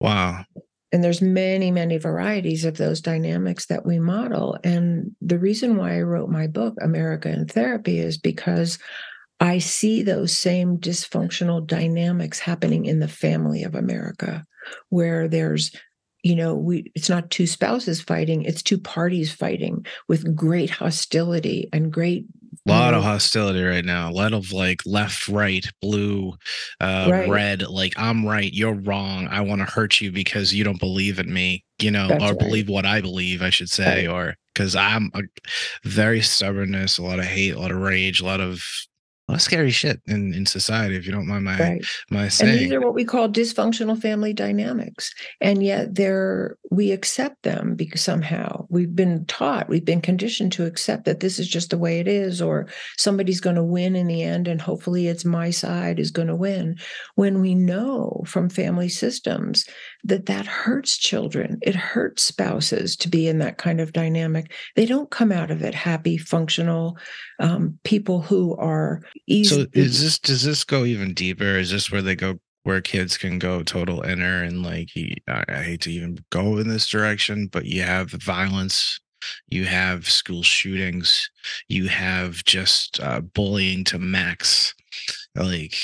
Wow. 0.00 0.44
and 0.92 1.02
there's 1.04 1.22
many 1.22 1.70
many 1.70 1.96
varieties 1.96 2.64
of 2.64 2.76
those 2.76 3.00
dynamics 3.00 3.66
that 3.66 3.86
we 3.86 3.98
model 4.00 4.56
and 4.64 5.12
the 5.20 5.38
reason 5.38 5.76
why 5.76 5.96
i 5.96 6.02
wrote 6.02 6.28
my 6.28 6.46
book 6.48 6.74
america 6.82 7.28
in 7.28 7.46
therapy 7.46 7.98
is 7.98 8.18
because 8.18 8.78
i 9.40 9.58
see 9.58 10.02
those 10.02 10.36
same 10.36 10.76
dysfunctional 10.78 11.64
dynamics 11.66 12.38
happening 12.40 12.84
in 12.86 12.98
the 12.98 13.08
family 13.08 13.62
of 13.62 13.74
america 13.76 14.44
where 14.90 15.28
there's 15.28 15.70
you 16.26 16.34
know 16.34 16.54
we 16.54 16.90
it's 16.96 17.08
not 17.08 17.30
two 17.30 17.46
spouses 17.46 18.00
fighting 18.00 18.42
it's 18.42 18.62
two 18.62 18.78
parties 18.78 19.32
fighting 19.32 19.84
with 20.08 20.34
great 20.34 20.70
hostility 20.70 21.68
and 21.72 21.92
great 21.92 22.24
A 22.66 22.70
lot 22.70 22.94
of 22.94 23.04
hostility 23.04 23.62
right 23.62 23.84
now. 23.84 24.10
A 24.10 24.16
lot 24.22 24.32
of 24.32 24.50
like 24.52 24.80
left, 24.84 25.28
right, 25.28 25.64
blue, 25.80 26.32
uh, 26.80 27.10
Right. 27.12 27.28
red. 27.28 27.62
Like 27.68 27.92
I'm 27.96 28.26
right, 28.26 28.52
you're 28.52 28.74
wrong. 28.74 29.28
I 29.28 29.40
want 29.42 29.60
to 29.60 29.66
hurt 29.76 30.00
you 30.00 30.10
because 30.10 30.52
you 30.52 30.64
don't 30.64 30.80
believe 30.80 31.20
in 31.20 31.32
me. 31.32 31.64
You 31.78 31.92
know, 31.92 32.08
That's 32.08 32.24
or 32.24 32.34
right. 32.34 32.38
believe 32.38 32.68
what 32.68 32.84
I 32.86 33.00
believe. 33.00 33.40
I 33.42 33.50
should 33.50 33.70
say, 33.70 34.06
Right. 34.06 34.08
or 34.08 34.34
because 34.52 34.74
I'm 34.74 35.10
a 35.14 35.22
very 35.84 36.22
stubbornness, 36.22 36.98
a 36.98 37.02
lot 37.02 37.20
of 37.20 37.26
hate, 37.26 37.54
a 37.54 37.60
lot 37.60 37.70
of 37.70 37.78
rage, 37.78 38.20
a 38.20 38.24
lot 38.24 38.40
of 38.40 38.64
lot 39.32 39.36
of 39.36 39.42
scary 39.42 39.70
shit 39.70 40.00
in 40.06 40.32
in 40.34 40.46
society. 40.46 40.96
If 40.96 41.04
you 41.04 41.12
don't 41.12 41.26
mind 41.26 41.44
my 41.44 41.58
right 41.58 41.84
my 42.10 42.24
And 42.24 42.32
saying. 42.32 42.58
these 42.58 42.72
are 42.72 42.80
what 42.80 42.94
we 42.94 43.04
call 43.04 43.28
dysfunctional 43.28 44.00
family 44.00 44.32
dynamics. 44.32 45.12
And 45.40 45.62
yet 45.62 45.94
they're 45.94 46.56
we 46.70 46.92
accept 46.92 47.42
them 47.42 47.74
because 47.74 48.02
somehow 48.02 48.66
we've 48.68 48.94
been 48.94 49.24
taught, 49.26 49.68
we've 49.68 49.84
been 49.84 50.00
conditioned 50.00 50.52
to 50.52 50.66
accept 50.66 51.06
that 51.06 51.20
this 51.20 51.38
is 51.38 51.48
just 51.48 51.70
the 51.70 51.78
way 51.78 51.98
it 51.98 52.06
is, 52.06 52.40
or 52.40 52.68
somebody's 52.98 53.40
going 53.40 53.56
to 53.56 53.64
win 53.64 53.96
in 53.96 54.06
the 54.06 54.22
end, 54.22 54.46
and 54.46 54.60
hopefully 54.60 55.08
it's 55.08 55.24
my 55.24 55.50
side 55.50 55.98
is 55.98 56.10
going 56.10 56.28
to 56.28 56.36
win. 56.36 56.76
When 57.16 57.40
we 57.40 57.54
know 57.54 58.22
from 58.26 58.48
family 58.48 58.88
systems 58.88 59.66
that 60.04 60.26
that 60.26 60.46
hurts 60.46 60.96
children, 60.96 61.58
it 61.62 61.74
hurts 61.74 62.22
spouses 62.22 62.96
to 62.96 63.08
be 63.08 63.26
in 63.26 63.38
that 63.38 63.58
kind 63.58 63.80
of 63.80 63.92
dynamic. 63.92 64.52
They 64.76 64.86
don't 64.86 65.10
come 65.10 65.32
out 65.32 65.50
of 65.50 65.62
it 65.62 65.74
happy, 65.74 66.16
functional 66.16 66.96
um, 67.40 67.78
people 67.82 68.20
who 68.20 68.56
are 68.56 69.02
easy. 69.26 69.62
So 69.62 69.66
is 69.72 70.00
this 70.00 70.18
does 70.18 70.42
this 70.42 70.64
go 70.64 70.84
even 70.84 71.14
deeper? 71.14 71.44
Is 71.44 71.70
this 71.70 71.90
where 71.90 72.02
they 72.02 72.16
go 72.16 72.38
where 72.66 72.80
kids 72.80 73.16
can 73.16 73.38
go 73.38 73.62
total 73.62 74.02
inner 74.02 74.42
and 74.42 74.64
like 74.64 74.88
he, 74.92 75.16
I, 75.28 75.62
hate 75.62 75.82
to 75.82 75.92
even 75.92 76.18
go 76.30 76.58
in 76.58 76.66
this 76.66 76.88
direction, 76.88 77.46
but 77.46 77.64
you 77.64 77.82
have 77.82 78.10
violence, 78.10 78.98
you 79.48 79.66
have 79.66 80.08
school 80.10 80.42
shootings, 80.42 81.30
you 81.68 81.86
have 81.86 82.42
just 82.42 82.98
uh, 83.00 83.20
bullying 83.20 83.84
to 83.84 84.00
max. 84.00 84.74
Like, 85.36 85.76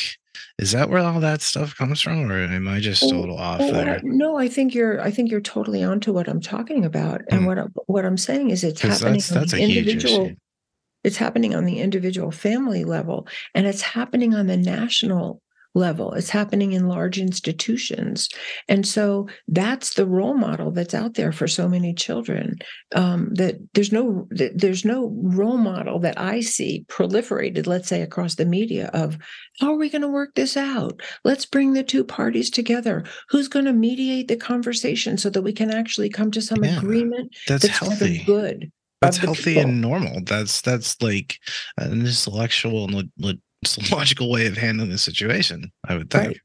is 0.58 0.72
that 0.72 0.90
where 0.90 0.98
all 0.98 1.20
that 1.20 1.40
stuff 1.40 1.76
comes 1.76 2.00
from, 2.00 2.32
or 2.32 2.42
am 2.42 2.66
I 2.66 2.80
just 2.80 3.02
little 3.02 3.38
off 3.38 3.60
there? 3.60 4.00
no, 4.02 4.36
I 4.36 4.48
think 4.48 4.74
you're. 4.74 5.00
I 5.00 5.10
think 5.12 5.30
you're 5.30 5.40
totally 5.40 5.84
onto 5.84 6.12
what 6.12 6.28
I'm 6.28 6.40
talking 6.40 6.84
about. 6.84 7.22
And 7.30 7.42
Mm. 7.42 7.46
what 7.46 7.58
I, 7.58 7.62
what 7.86 8.04
I'm 8.04 8.18
saying 8.18 8.50
is, 8.50 8.64
it's 8.64 8.80
happening 8.80 9.14
that's 9.14 9.32
on 9.32 9.38
that's 9.38 9.52
a 9.52 9.56
the 9.56 9.66
huge 9.66 9.88
individual. 9.88 10.32
It's 11.04 11.16
happening 11.16 11.54
on 11.54 11.64
the 11.64 11.80
individual 11.80 12.30
family 12.30 12.85
level, 12.85 13.26
and 13.54 13.66
it's 13.66 13.82
happening 13.82 14.35
on 14.35 14.47
the 14.47 14.56
national 14.56 15.40
level. 15.75 16.12
It's 16.12 16.28
happening 16.28 16.73
in 16.73 16.87
large 16.87 17.18
institutions, 17.18 18.28
and 18.68 18.87
so 18.87 19.26
that's 19.49 19.94
the 19.94 20.04
role 20.04 20.35
model 20.35 20.71
that's 20.71 20.92
out 20.92 21.14
there 21.14 21.32
for 21.32 21.49
so 21.49 21.66
many 21.66 21.94
children. 21.94 22.56
Um, 22.94 23.30
that 23.37 23.56
there's 23.73 23.90
no 23.90 24.26
that 24.32 24.59
there's 24.59 24.85
no 24.85 25.11
role 25.23 25.56
model 25.56 25.99
that 26.00 26.21
I 26.21 26.40
see 26.40 26.85
proliferated. 26.88 27.66
Let's 27.66 27.88
say 27.88 28.02
across 28.02 28.35
the 28.35 28.44
media 28.44 28.90
of 28.92 29.16
how 29.61 29.73
are 29.73 29.78
we 29.78 29.88
going 29.88 30.02
to 30.02 30.09
work 30.09 30.35
this 30.35 30.56
out? 30.59 31.00
Let's 31.25 31.47
bring 31.47 31.73
the 31.73 31.82
two 31.82 32.04
parties 32.04 32.50
together. 32.50 33.04
Who's 33.30 33.49
going 33.49 33.64
to 33.64 33.73
mediate 33.73 34.28
the 34.28 34.37
conversation 34.37 35.16
so 35.16 35.30
that 35.30 35.42
we 35.42 35.52
can 35.54 35.71
actually 35.71 36.11
come 36.11 36.30
to 36.32 36.42
some 36.42 36.62
Yeah, 36.64 36.76
agreement 36.78 37.35
That's 37.49 37.62
that's 37.62 37.78
healthy. 37.78 38.23
good. 38.25 38.71
That's 39.02 39.16
healthy 39.18 39.54
people. 39.54 39.71
and 39.71 39.80
normal. 39.80 40.21
That's 40.25 40.61
that's 40.62 41.00
like 41.02 41.38
an 41.78 41.92
intellectual 42.06 42.85
and 42.85 42.94
lo- 42.94 43.02
lo- 43.18 43.32
logical 43.92 44.30
way 44.30 44.47
of 44.47 44.56
handling 44.56 44.90
the 44.90 44.99
situation. 44.99 45.71
I 45.88 45.97
would 45.97 46.11
think. 46.11 46.26
Right. 46.28 46.37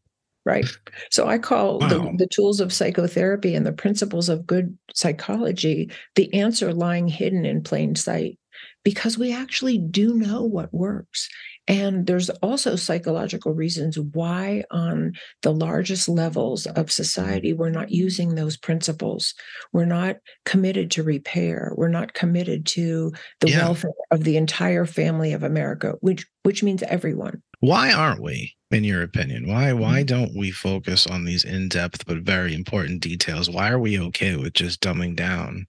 Right. 0.46 0.66
So 1.12 1.28
I 1.28 1.40
call 1.40 1.80
Wow. 1.80 1.88
the, 1.90 2.16
the 2.20 2.28
tools 2.28 2.62
of 2.62 2.72
psychotherapy 2.72 3.54
and 3.54 3.66
the 3.66 3.74
principles 3.74 4.30
of 4.30 4.48
good 4.48 4.78
psychology 4.94 5.92
the 6.16 6.34
answer 6.34 6.74
lying 6.74 7.10
hidden 7.10 7.46
in 7.46 7.62
plain 7.64 7.96
sight 7.96 8.40
because 8.84 9.18
we 9.18 9.34
actually 9.34 9.78
do 9.78 10.14
know 10.14 10.44
what 10.44 10.74
works. 10.74 11.28
And 11.68 12.08
there's 12.08 12.30
also 12.30 12.78
psychological 12.78 13.54
reasons 13.54 14.00
why, 14.00 14.64
on 14.72 15.14
the 15.42 15.52
largest 15.54 16.08
levels 16.08 16.66
of 16.66 16.90
society, 16.92 17.52
we're 17.52 17.70
not 17.70 17.92
using 17.92 18.36
those 18.36 18.56
principles. 18.56 19.34
We're 19.74 19.84
not 19.86 20.18
committed 20.46 20.92
to 20.92 21.04
repair. 21.04 21.74
We're 21.76 21.90
not 21.90 22.14
committed 22.14 22.66
to 22.68 23.12
the 23.42 23.50
Yeah. 23.50 23.66
welfare 23.66 23.92
of 24.12 24.24
the 24.24 24.38
entire 24.38 24.86
family 24.86 25.34
of 25.34 25.44
America, 25.44 25.96
which 26.00 26.26
which 26.44 26.64
means 26.64 26.82
everyone. 26.84 27.42
Why 27.60 27.92
aren't 27.92 28.22
we, 28.22 28.56
in 28.72 28.86
your 28.86 29.02
opinion? 29.02 29.48
Why 29.48 29.74
why 29.74 30.00
Mm-hmm. 30.04 30.06
don't 30.06 30.36
we 30.38 30.52
focus 30.52 31.06
on 31.06 31.26
these 31.26 31.44
in-depth 31.44 32.06
but 32.06 32.20
very 32.20 32.54
important 32.54 33.02
details? 33.02 33.50
Why 33.50 33.70
are 33.70 33.80
we 33.80 34.00
okay 34.00 34.38
with 34.38 34.54
just 34.54 34.80
dumbing 34.80 35.18
down? 35.18 35.66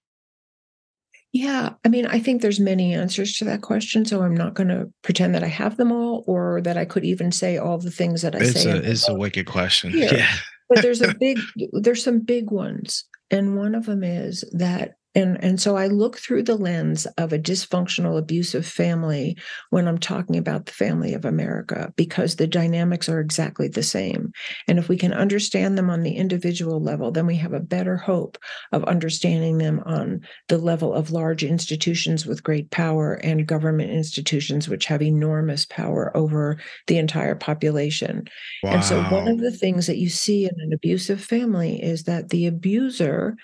Yeah, 1.33 1.75
I 1.85 1.89
mean, 1.89 2.07
I 2.07 2.19
think 2.21 2.41
there's 2.41 2.59
many 2.61 2.95
answers 2.95 3.37
to 3.37 3.45
that 3.45 3.61
question, 3.63 4.05
so 4.07 4.23
I'm 4.23 4.35
not 4.35 4.55
going 4.55 4.69
to 4.69 4.91
pretend 5.03 5.35
that 5.35 5.45
I 5.45 5.49
have 5.49 5.77
them 5.77 5.93
all, 5.93 6.25
or 6.27 6.61
that 6.63 6.77
I 6.79 6.85
could 6.85 7.05
even 7.05 7.33
say 7.33 7.59
all 7.59 7.79
the 7.79 7.91
things 7.91 8.23
that 8.23 8.35
I 8.35 8.39
It's 8.41 8.63
say. 8.63 8.71
a 8.71 8.77
it's 8.77 9.09
a 9.09 9.15
wicked 9.15 9.47
question. 9.47 9.91
Here. 9.91 10.11
Yeah. 10.13 10.35
but 10.71 10.83
there's 10.83 11.03
a 11.03 11.15
big, 11.21 11.39
there's 11.73 12.03
some 12.03 12.21
big 12.21 12.51
ones, 12.51 13.05
and 13.31 13.57
one 13.57 13.75
of 13.75 13.85
them 13.87 14.03
is 14.03 14.43
that, 14.53 14.95
and 15.15 15.43
and 15.43 15.61
so 15.61 15.77
I 15.77 15.87
look 15.87 16.19
through 16.19 16.45
the 16.45 16.57
lens 16.57 17.07
of 17.17 17.33
a 17.33 17.39
dysfunctional, 17.39 18.19
abusive 18.19 18.67
family 18.67 19.37
when 19.71 19.89
I'm 19.89 19.99
talking 19.99 20.37
about 20.37 20.67
the 20.67 20.73
family 20.73 21.15
of 21.15 21.25
America, 21.25 21.93
because 21.97 22.37
the 22.37 22.47
dynamics 22.47 23.09
are 23.09 23.21
exactly 23.21 23.69
the 23.69 23.83
same, 23.83 24.33
and 24.67 24.79
if 24.79 24.89
we 24.89 24.97
can 24.97 25.13
understand 25.13 25.79
them 25.79 25.91
on 25.91 26.03
the 26.03 26.17
individual 26.17 26.81
level, 26.83 27.11
then 27.11 27.27
we 27.27 27.37
have 27.37 27.53
a 27.53 27.61
better 27.61 27.97
hope 27.97 28.39
of 28.73 28.85
understanding 28.85 29.59
them 29.59 29.81
on 29.87 30.21
the 30.49 30.59
level 30.59 30.93
of 30.93 31.11
large 31.11 31.43
institutions 31.43 32.27
with 32.27 32.43
great 32.43 32.71
power 32.71 33.15
and 33.15 33.47
government 33.47 33.91
institutions 33.91 34.69
which 34.69 34.87
have 34.87 35.03
enormous 35.03 35.65
power 35.65 36.15
over 36.17 36.59
the 36.87 36.99
entire 36.99 37.35
population. 37.35 38.25
Wow. 38.63 38.73
And 38.73 38.85
so, 38.85 39.03
one 39.05 39.29
of 39.29 39.39
the 39.39 39.53
things 39.53 39.87
that 39.87 39.99
you 39.99 40.09
see 40.09 40.45
in 40.45 40.55
an 40.59 40.73
abusive 40.73 41.23
family 41.23 41.83
is 41.83 42.05
that 42.05 42.29
the 42.29 42.47
abuser 42.47 43.37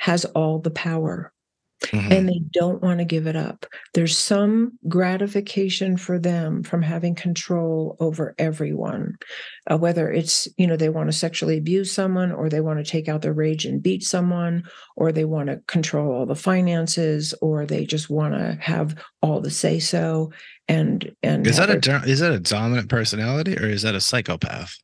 has 0.00 0.24
all 0.24 0.58
the 0.58 0.70
power 0.70 1.30
Mhm. 1.92 2.10
and 2.12 2.28
they 2.28 2.40
don't 2.52 2.82
want 2.82 2.98
to 2.98 3.06
give 3.06 3.26
it 3.26 3.36
up. 3.36 3.64
There's 3.94 4.16
some 4.18 4.78
gratification 4.86 5.96
for 5.96 6.18
them 6.18 6.62
from 6.62 6.82
having 6.82 7.14
control 7.14 7.96
over 8.00 8.34
everyone, 8.38 9.16
uh, 9.70 9.78
whether 9.78 10.10
it's, 10.10 10.46
you 10.58 10.66
know, 10.66 10.76
they 10.76 10.90
want 10.90 11.08
to 11.08 11.16
sexually 11.16 11.56
abuse 11.56 11.90
someone 11.90 12.32
or 12.32 12.50
they 12.50 12.60
want 12.60 12.84
to 12.84 12.90
take 12.90 13.08
out 13.08 13.22
their 13.22 13.32
rage 13.32 13.64
and 13.64 13.82
beat 13.82 14.02
someone 14.02 14.64
or 14.94 15.10
they 15.10 15.24
want 15.24 15.48
to 15.48 15.60
control 15.68 16.12
all 16.12 16.26
the 16.26 16.34
finances 16.34 17.34
or 17.40 17.64
they 17.64 17.86
just 17.86 18.10
want 18.10 18.34
to 18.34 18.58
have 18.60 18.94
all 19.22 19.40
the 19.40 19.50
say 19.50 19.78
so. 19.78 20.32
And, 20.68 21.10
and 21.22 21.46
is 21.46 21.56
that 21.56 21.70
a 21.70 22.02
is 22.04 22.20
that 22.20 22.32
a 22.32 22.40
dominant 22.40 22.90
personality 22.90 23.56
or 23.56 23.66
is 23.66 23.82
that 23.82 23.94
a 23.94 24.00
psychopath? 24.00 24.76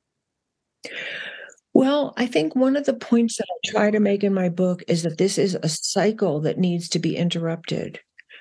Well, 1.76 2.14
I 2.16 2.24
think 2.24 2.56
one 2.56 2.74
of 2.74 2.86
the 2.86 2.94
points 2.94 3.36
that 3.36 3.44
I 3.50 3.70
try 3.70 3.90
to 3.90 4.00
make 4.00 4.24
in 4.24 4.32
my 4.32 4.48
book 4.48 4.82
is 4.88 5.02
that 5.02 5.18
this 5.18 5.36
is 5.36 5.58
a 5.62 5.68
cycle 5.68 6.40
that 6.40 6.56
needs 6.56 6.88
to 6.88 6.98
be 6.98 7.18
interrupted. 7.18 8.00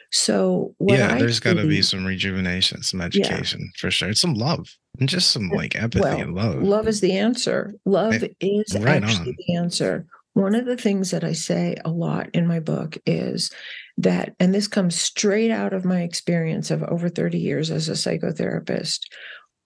So, 0.09 0.73
what 0.77 0.99
yeah, 0.99 1.15
I 1.15 1.19
there's 1.19 1.41
got 1.41 1.55
to 1.55 1.67
be 1.67 1.81
some 1.81 2.05
rejuvenation, 2.05 2.81
some 2.81 3.01
education 3.01 3.69
for 3.77 3.91
sure. 3.91 4.13
Some 4.13 4.35
love 4.35 4.69
and 5.01 5.09
just 5.09 5.31
some 5.31 5.49
like 5.49 5.75
empathy 5.75 6.05
well, 6.05 6.21
and 6.21 6.33
love. 6.33 6.63
love 6.63 6.87
is 6.87 7.01
the 7.01 7.17
answer. 7.17 7.73
Love 7.83 8.23
eh, 8.23 8.29
is 8.39 8.73
right 8.79 9.03
actually 9.03 9.31
on. 9.31 9.35
the 9.37 9.55
answer. 9.57 10.05
one 10.31 10.55
of 10.55 10.65
the 10.65 10.77
things 10.77 11.11
that 11.11 11.25
I 11.25 11.33
say 11.33 11.75
a 11.83 11.91
lot 11.91 12.29
in 12.33 12.47
my 12.47 12.61
book 12.61 12.97
is 13.05 13.51
that, 13.97 14.33
and 14.39 14.55
this 14.55 14.69
comes 14.69 14.95
straight 14.95 15.51
out 15.51 15.73
of 15.73 15.83
my 15.83 16.03
experience 16.03 16.71
of 16.71 16.83
over 16.83 17.09
30 17.09 17.37
years 17.37 17.69
as 17.69 17.89
a 17.89 17.93
psychotherapist, 17.93 18.99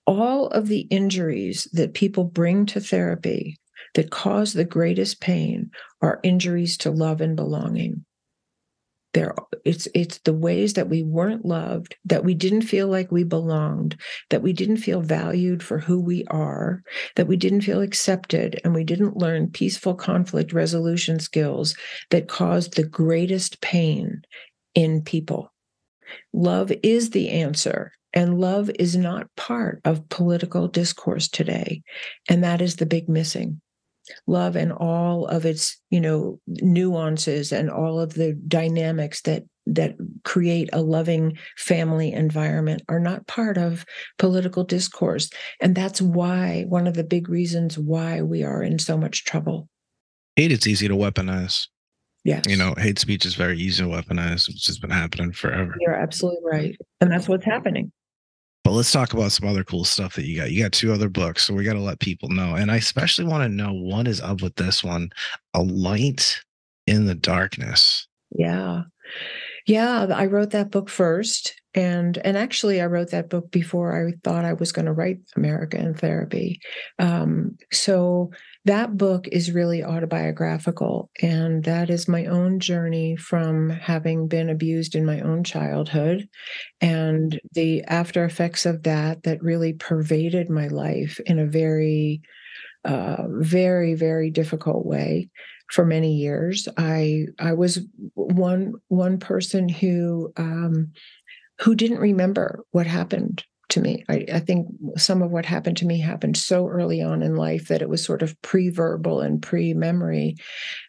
all 0.10 0.48
of 0.48 0.68
the 0.68 0.88
injuries 0.90 1.68
that 1.72 1.94
people 1.94 2.24
bring 2.24 2.66
to 2.66 2.80
therapy 2.80 3.56
that 3.94 4.10
cause 4.10 4.54
the 4.54 4.66
greatest 4.66 5.22
pain 5.22 5.70
are 6.02 6.20
injuries 6.24 6.78
to 6.78 6.90
love 6.90 7.22
and 7.22 7.36
belonging. 7.36 8.04
There 9.14 9.36
it's 9.66 9.88
it's 9.94 10.18
the 10.20 10.34
ways 10.34 10.74
that 10.74 10.90
we 10.90 11.04
weren't 11.04 11.46
loved 11.46 11.96
that 12.06 12.24
we 12.24 12.34
didn't 12.34 12.64
feel 12.64 12.88
like 12.88 13.12
we 13.12 13.24
belonged 13.24 14.00
that 14.32 14.42
we 14.42 14.52
didn't 14.52 14.78
feel 14.78 15.02
valued 15.02 15.62
for 15.62 15.78
who 15.78 16.00
we 16.00 16.26
are 16.26 16.82
that 17.16 17.28
we 17.28 17.36
didn't 17.36 17.62
feel 17.62 17.82
accepted 17.82 18.60
and 18.64 18.74
we 18.74 18.84
didn't 18.84 19.18
learn 19.18 19.52
peaceful 19.52 19.94
conflict 19.94 20.54
resolution 20.54 21.20
skills 21.20 21.76
that 22.10 22.28
caused 22.28 22.76
the 22.76 22.84
greatest 22.84 23.62
pain 23.62 24.22
in 24.74 25.04
people. 25.04 25.54
Love 26.34 26.72
is 26.84 27.12
the 27.12 27.30
answer 27.30 27.92
and 28.14 28.40
love 28.40 28.70
is 28.80 28.96
not 28.96 29.34
part 29.36 29.82
of 29.86 30.08
political 30.10 30.68
discourse 30.68 31.28
today 31.28 31.82
and 32.28 32.44
that 32.44 32.62
is 32.62 32.78
the 32.78 32.86
big 32.86 33.10
missing. 33.10 33.62
Love 34.26 34.56
and 34.56 34.72
all 34.72 35.28
of 35.28 35.46
its 35.46 35.80
you 35.92 36.00
know 36.00 36.40
nuances 36.48 37.52
and 37.52 37.70
all 37.70 38.00
of 38.00 38.14
the 38.16 38.34
dynamics 38.48 39.22
that 39.22 39.44
that 39.68 39.96
create 40.24 40.68
a 40.74 40.82
loving 40.82 41.38
family 41.58 42.12
environment 42.12 42.82
are 42.90 43.00
not 43.00 43.28
part 43.28 43.56
of 43.56 43.86
political 44.18 44.64
discourse 44.64 45.30
and 45.62 45.76
that's 45.76 46.02
why 46.02 46.66
one 46.70 46.88
of 46.88 46.96
the 46.96 47.04
big 47.04 47.30
reasons 47.30 47.78
why 47.78 48.22
we 48.22 48.42
are 48.42 48.64
in 48.64 48.80
so 48.80 48.98
much 48.98 49.26
trouble. 49.26 49.70
Hate 50.36 50.52
it's 50.52 50.66
easy 50.66 50.88
to 50.88 50.96
weaponize. 50.96 51.68
Yes. 52.26 52.46
you 52.48 52.58
know 52.58 52.74
hate 52.78 52.98
speech 52.98 53.26
is 53.26 53.36
very 53.36 53.60
easy 53.60 53.84
to 53.84 53.90
weaponize 53.90 54.48
which 54.48 54.66
has 54.66 54.80
been 54.80 54.90
happening 54.90 55.32
forever. 55.32 55.76
You're 55.80 55.94
absolutely 55.94 56.42
right 56.44 56.76
and 57.00 57.12
that's 57.12 57.30
what's 57.30 57.46
happening 57.46 57.92
but 58.64 58.72
let's 58.72 58.92
talk 58.92 59.14
about 59.14 59.32
some 59.32 59.48
other 59.48 59.64
cool 59.64 59.86
stuff 59.86 60.16
that 60.16 60.26
you 60.26 60.38
got. 60.38 60.52
You 60.52 60.64
got 60.64 60.72
two 60.72 60.92
other 60.94 61.10
books, 61.10 61.46
so 61.46 61.54
we 61.54 61.64
got 61.64 61.74
to 61.74 61.80
let 61.80 62.00
people 62.00 62.30
know. 62.30 62.56
And 62.56 62.72
I 62.72 62.78
especially 62.78 63.26
want 63.26 63.44
to 63.44 63.50
know 63.50 63.74
what 63.74 64.08
is 64.08 64.22
up 64.22 64.42
with 64.42 64.56
this 64.56 64.84
one 64.84 65.10
A 65.54 65.62
Light 65.62 66.42
in 66.88 67.06
the 67.06 67.16
Darkness. 67.16 68.08
Yeah. 68.32 68.84
Yeah, 69.66 70.08
I 70.14 70.26
wrote 70.26 70.52
that 70.52 70.72
book 70.72 70.90
first 70.90 71.60
and 71.76 72.18
and 72.20 72.36
actually 72.38 72.82
i 72.82 72.86
wrote 72.86 73.12
that 73.12 73.30
book 73.30 73.52
before 73.52 74.08
i 74.08 74.12
thought 74.24 74.46
i 74.46 74.54
was 74.54 74.72
going 74.72 74.86
to 74.86 74.94
write 74.94 75.20
america 75.36 75.78
in 75.78 75.94
therapy 75.94 76.60
um, 76.98 77.58
so 77.72 78.32
that 78.66 78.98
book 78.98 79.28
is 79.32 79.52
really 79.52 79.84
autobiographical 79.84 81.10
and 81.22 81.64
that 81.64 81.90
is 81.90 82.08
my 82.08 82.26
own 82.26 82.60
journey 82.60 83.16
from 83.16 83.70
having 83.70 84.28
been 84.28 84.50
abused 84.50 84.96
in 84.96 85.06
my 85.06 85.22
own 85.22 85.44
childhood 85.44 86.28
and 86.82 87.40
the 87.54 87.84
after 87.84 88.26
effects 88.26 88.66
of 88.66 88.84
that 88.84 89.24
that 89.24 89.42
really 89.42 89.74
pervaded 89.74 90.50
my 90.50 90.68
life 90.68 91.20
in 91.26 91.40
a 91.40 91.46
very 91.48 92.22
uh, 92.86 93.24
very 93.30 93.94
very 93.94 94.30
difficult 94.30 94.86
way 94.86 95.30
for 95.72 95.86
many 95.86 96.14
years. 96.16 96.68
I 96.78 97.26
i 97.40 97.54
was 97.54 97.80
one 98.16 98.74
one 98.88 99.20
person 99.20 99.70
who 99.70 100.32
um, 100.38 100.92
who 101.60 101.76
didn't 101.76 102.00
remember 102.00 102.64
what 102.72 102.88
happened 102.88 103.44
to 103.70 103.82
me. 103.82 104.04
I, 104.10 104.26
I, 104.34 104.40
think 104.40 104.68
some 104.98 105.22
of 105.22 105.32
what 105.32 105.46
happened 105.46 105.78
to 105.78 105.86
me 105.86 106.00
happened 106.00 106.36
so 106.36 106.68
early 106.68 107.02
on 107.02 107.22
in 107.22 107.36
life 107.36 107.68
that 107.68 107.82
it 107.82 107.90
was 107.90 108.04
sort 108.04 108.22
of 108.22 108.40
pre-verbal 108.42 109.22
and 109.22 109.42
pre-memory, 109.42 110.36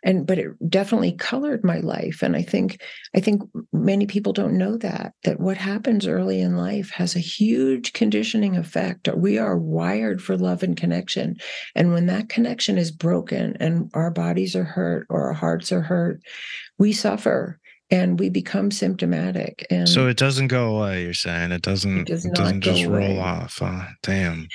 and 0.03 0.27
but 0.27 0.39
it 0.39 0.49
definitely 0.69 1.13
colored 1.13 1.63
my 1.63 1.79
life. 1.79 2.23
And 2.23 2.35
I 2.35 2.43
think 2.43 2.83
I 3.15 3.21
think 3.21 3.43
many 3.73 4.07
people 4.07 4.33
don't 4.33 4.59
know 4.59 4.77
that 4.79 5.13
that 5.25 5.41
what 5.41 5.59
happens 5.59 6.07
early 6.07 6.41
in 6.41 6.57
life 6.57 6.91
has 6.91 7.15
a 7.15 7.21
huge 7.21 7.93
conditioning 7.93 8.57
effect. 8.57 9.09
We 9.15 9.39
are 9.39 9.59
wired 9.59 10.23
for 10.23 10.37
love 10.37 10.63
and 10.63 10.77
connection, 10.77 11.37
and 11.75 11.93
when 11.93 12.07
that 12.07 12.29
connection 12.31 12.79
is 12.79 12.91
broken 12.91 13.57
and 13.61 13.91
our 13.95 14.11
bodies 14.11 14.57
are 14.57 14.65
hurt 14.65 15.07
or 15.11 15.29
our 15.29 15.35
hearts 15.35 15.71
are 15.71 15.83
hurt, 15.83 16.23
we 16.79 16.93
suffer 16.93 17.60
and 17.91 18.19
we 18.19 18.29
become 18.29 18.71
symptomatic 18.71 19.67
and 19.71 19.89
so 19.89 20.07
it 20.07 20.17
doesn't 20.17 20.49
go 20.49 20.77
away 20.77 21.05
you're 21.05 21.15
saying? 21.15 21.53
It 21.53 21.63
doesn't 21.63 22.01
it, 22.01 22.07
does 22.07 22.25
it 22.25 22.35
doesn't 22.35 22.63
just 22.63 22.85
roll 22.85 23.19
off 23.19 23.61
damn. 24.03 24.49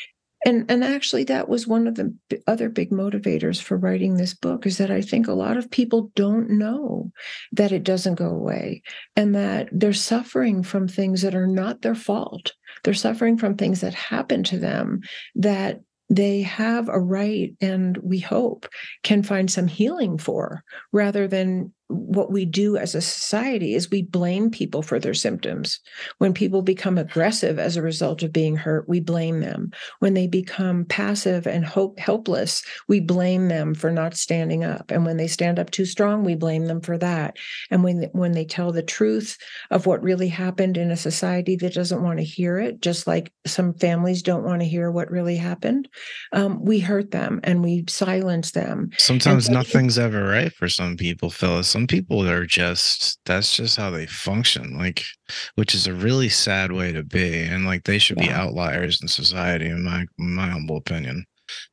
And 0.46 0.70
and 0.70 0.84
actually 0.84 1.24
that 1.26 1.50
was 1.50 1.66
one 1.66 1.88
of 1.88 1.96
the 1.96 2.16
other 2.46 2.70
big 2.70 2.92
motivators 2.92 3.60
for 3.60 3.78
writing 3.78 4.16
this 4.16 4.36
book 4.36 4.68
is 4.68 4.78
that 4.78 4.92
i 4.92 5.02
think 5.02 5.28
a 5.28 5.34
lot 5.34 5.58
of 5.58 5.72
people 5.72 6.12
don't 6.16 6.52
know 6.52 7.12
that 7.52 7.72
it 7.72 7.84
doesn't 7.84 8.16
go 8.16 8.30
away 8.30 8.84
and 9.16 9.34
that 9.34 9.70
they're 9.72 9.94
suffering 9.94 10.62
from 10.62 10.88
things 10.88 11.24
that 11.24 11.34
are 11.36 11.48
not 11.48 11.82
their 11.82 11.96
fault. 11.96 12.54
They're 12.84 12.94
suffering 12.94 13.38
from 13.38 13.56
things 13.56 13.82
that 13.82 13.94
happen 13.96 14.44
to 14.46 14.60
them 14.60 15.02
that 15.36 15.82
they 16.10 16.44
have 16.44 16.88
a 16.88 17.00
right 17.00 17.56
and 17.62 17.98
we 17.98 18.20
hope 18.20 18.68
can 19.04 19.24
find 19.24 19.50
some 19.50 19.68
healing 19.68 20.18
for 20.18 20.64
rather 20.92 21.28
than 21.28 21.74
what 21.88 22.32
we 22.32 22.46
do 22.46 22.78
as 22.78 22.96
a 22.96 23.02
society 23.02 23.76
is 23.76 23.92
we 23.92 24.02
blame 24.02 24.50
people 24.50 24.82
for 24.82 25.00
their 25.00 25.14
symptoms. 25.14 25.80
When 26.18 26.34
people 26.34 26.64
become 26.64 26.98
aggressive 26.98 27.60
as 27.60 27.78
a 27.78 27.82
result 27.82 28.24
of 28.24 28.34
being 28.34 28.56
hurt, 28.56 28.90
we 28.90 29.00
blame 29.00 29.42
them. 29.42 29.72
When 30.00 30.16
they 30.16 30.26
become 30.26 30.86
passive 30.86 31.46
and 31.46 31.64
hope 31.64 32.00
helpless, 32.00 32.64
we 32.88 33.02
blame 33.02 33.50
them 33.50 33.76
for 33.76 33.92
not 33.92 34.18
standing 34.18 34.64
up. 34.64 34.90
And 34.90 35.06
when 35.06 35.18
they 35.18 35.28
stand 35.28 35.60
up 35.60 35.70
too 35.70 35.86
strong, 35.86 36.24
we 36.24 36.36
blame 36.36 36.66
them 36.66 36.82
for 36.82 36.98
that. 36.98 37.38
And 37.70 37.84
when 37.84 38.10
when 38.14 38.32
they 38.32 38.46
tell 38.46 38.72
the 38.72 38.84
truth 38.84 39.38
of 39.70 39.86
what 39.86 40.02
really 40.02 40.30
happened 40.30 40.78
in 40.78 40.90
a 40.90 40.98
society 40.98 41.56
that 41.58 41.74
doesn't 41.74 42.02
want 42.02 42.18
to 42.18 42.26
hear 42.26 42.58
it, 42.58 42.82
just 42.82 43.06
like 43.06 43.32
some 43.46 43.74
families 43.76 44.24
don't 44.24 44.44
want 44.44 44.62
to 44.62 44.68
hear 44.68 44.90
what 44.90 45.12
really 45.12 45.38
happened, 45.38 45.88
um, 46.32 46.64
we 46.64 46.80
hurt 46.80 47.12
them 47.12 47.40
and 47.44 47.64
we 47.64 47.84
silence 47.88 48.52
them. 48.52 48.90
Sometimes 48.98 49.46
so 49.46 49.54
nothing's 49.54 50.00
ever 50.00 50.24
right 50.24 50.52
for 50.52 50.68
some 50.68 50.98
people, 50.98 51.30
Phyllis 51.30 51.75
some 51.76 51.88
people 51.88 52.26
are 52.26 52.46
just 52.46 53.20
that's 53.26 53.54
just 53.58 53.76
how 53.76 53.90
they 53.90 54.06
function 54.06 54.78
like 54.78 55.04
which 55.56 55.76
is 55.76 55.88
a 55.88 55.94
really 55.94 56.30
sad 56.30 56.72
way 56.72 56.94
to 56.94 57.04
be 57.04 57.42
and 57.42 57.66
like 57.66 57.84
they 57.84 57.98
should 57.98 58.16
yeah. 58.22 58.28
be 58.28 58.32
outliers 58.32 59.02
in 59.02 59.10
society 59.10 59.66
in 59.66 59.84
my 59.84 60.06
in 60.18 60.34
my 60.34 60.48
humble 60.48 60.78
opinion 60.78 61.26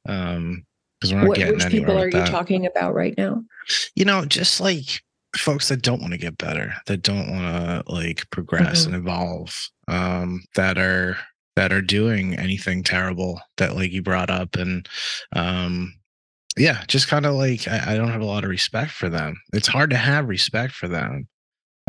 um 0.08 0.64
because 0.98 1.14
we're 1.14 1.20
not 1.20 1.28
what, 1.28 1.38
getting 1.38 1.54
which 1.54 1.68
people 1.68 1.96
are 1.96 2.06
you 2.06 2.10
that. 2.10 2.26
talking 2.26 2.66
about 2.66 2.94
right 2.94 3.14
now 3.16 3.44
you 3.94 4.04
know 4.04 4.24
just 4.24 4.60
like 4.60 5.00
folks 5.36 5.68
that 5.68 5.82
don't 5.82 6.00
want 6.00 6.12
to 6.12 6.18
get 6.18 6.36
better 6.36 6.74
that 6.88 7.02
don't 7.02 7.30
want 7.30 7.44
to 7.86 7.92
like 7.92 8.28
progress 8.30 8.80
mm-hmm. 8.80 8.94
and 8.94 9.04
evolve 9.04 9.68
um 9.86 10.42
that 10.56 10.78
are 10.78 11.16
that 11.54 11.72
are 11.72 11.80
doing 11.80 12.34
anything 12.34 12.82
terrible 12.82 13.40
that 13.56 13.76
like 13.76 13.92
you 13.92 14.02
brought 14.02 14.30
up 14.30 14.56
and 14.56 14.88
um 15.36 15.94
yeah, 16.56 16.84
just 16.86 17.08
kind 17.08 17.26
of 17.26 17.34
like 17.34 17.66
I, 17.66 17.92
I, 17.92 17.96
don't 17.96 18.10
have 18.10 18.20
a 18.20 18.26
lot 18.26 18.44
of 18.44 18.50
respect 18.50 18.90
for 18.90 19.08
them. 19.08 19.40
It's 19.52 19.68
hard 19.68 19.90
to 19.90 19.96
have 19.96 20.28
respect 20.28 20.74
for 20.74 20.88
them. 20.88 21.28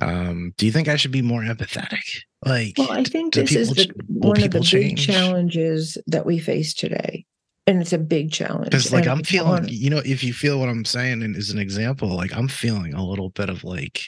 Um, 0.01 0.53
do 0.57 0.65
you 0.65 0.71
think 0.71 0.87
I 0.87 0.95
should 0.95 1.11
be 1.11 1.21
more 1.21 1.41
empathetic? 1.41 2.23
Like, 2.45 2.75
well, 2.77 2.91
I 2.91 3.03
think 3.03 3.33
this 3.33 3.55
is 3.55 3.69
the, 3.69 3.91
one 4.07 4.41
of 4.41 4.51
the 4.51 4.61
change? 4.61 5.05
big 5.05 5.15
challenges 5.15 5.97
that 6.07 6.25
we 6.25 6.39
face 6.39 6.73
today, 6.73 7.25
and 7.67 7.81
it's 7.81 7.93
a 7.93 7.97
big 7.97 8.31
challenge. 8.31 8.65
Because, 8.65 8.91
like, 8.91 9.07
I'm 9.07 9.23
feeling, 9.23 9.65
you 9.67 9.89
know, 9.89 10.01
if 10.03 10.23
you 10.23 10.33
feel 10.33 10.59
what 10.59 10.69
I'm 10.69 10.85
saying, 10.85 11.23
and 11.23 11.35
as 11.35 11.49
an 11.51 11.59
example, 11.59 12.09
like, 12.09 12.35
I'm 12.35 12.47
feeling 12.47 12.93
a 12.93 13.05
little 13.05 13.29
bit 13.29 13.49
of 13.49 13.63
like 13.63 14.01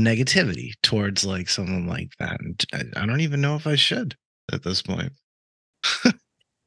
negativity 0.00 0.72
towards 0.82 1.24
like 1.24 1.48
someone 1.48 1.86
like 1.86 2.10
that, 2.18 2.40
and 2.40 2.62
I, 2.72 3.02
I 3.02 3.06
don't 3.06 3.20
even 3.20 3.40
know 3.40 3.56
if 3.56 3.66
I 3.66 3.76
should 3.76 4.16
at 4.52 4.62
this 4.62 4.82
point. 4.82 5.12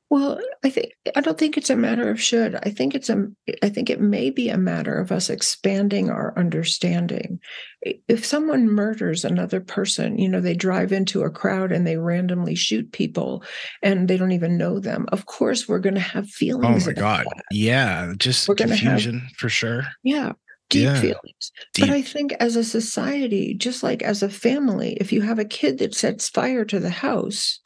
Well, 0.09 0.39
I 0.63 0.69
think 0.69 0.91
I 1.15 1.21
don't 1.21 1.37
think 1.37 1.57
it's 1.57 1.71
a 1.71 1.75
matter 1.75 2.09
of 2.11 2.21
should. 2.21 2.55
I 2.55 2.69
think 2.69 2.93
it's 2.93 3.09
a 3.09 3.25
I 3.63 3.69
think 3.69 3.89
it 3.89 3.99
may 3.99 4.29
be 4.29 4.49
a 4.49 4.57
matter 4.57 4.99
of 4.99 5.11
us 5.11 5.31
expanding 5.31 6.11
our 6.11 6.37
understanding. 6.37 7.39
If 7.81 8.23
someone 8.23 8.69
murders 8.69 9.25
another 9.25 9.59
person, 9.59 10.19
you 10.19 10.29
know, 10.29 10.41
they 10.41 10.53
drive 10.53 10.91
into 10.91 11.23
a 11.23 11.31
crowd 11.31 11.71
and 11.71 11.87
they 11.87 11.97
randomly 11.97 12.53
shoot 12.53 12.91
people 12.91 13.43
and 13.81 14.07
they 14.07 14.17
don't 14.17 14.31
even 14.31 14.57
know 14.57 14.79
them. 14.79 15.07
Of 15.11 15.25
course, 15.25 15.67
we're 15.67 15.79
going 15.79 15.95
to 15.95 16.01
have 16.01 16.25
oh 16.25 16.31
feelings. 16.31 16.87
Oh 16.87 16.91
my 16.91 16.93
god. 16.93 17.25
That. 17.25 17.43
Yeah, 17.51 18.13
just 18.17 18.47
we're 18.47 18.55
confusion 18.55 19.19
have, 19.19 19.31
for 19.37 19.49
sure. 19.49 19.85
Yeah, 20.03 20.33
deep 20.69 20.83
yeah. 20.83 21.01
feelings. 21.01 21.51
Deep. 21.73 21.87
But 21.87 21.95
I 21.95 22.03
think 22.03 22.33
as 22.39 22.55
a 22.55 22.63
society, 22.63 23.55
just 23.55 23.81
like 23.81 24.03
as 24.03 24.21
a 24.21 24.29
family, 24.29 24.97
if 25.01 25.11
you 25.11 25.21
have 25.21 25.39
a 25.39 25.45
kid 25.45 25.79
that 25.79 25.95
sets 25.95 26.29
fire 26.29 26.63
to 26.65 26.79
the 26.79 26.91
house, 26.91 27.59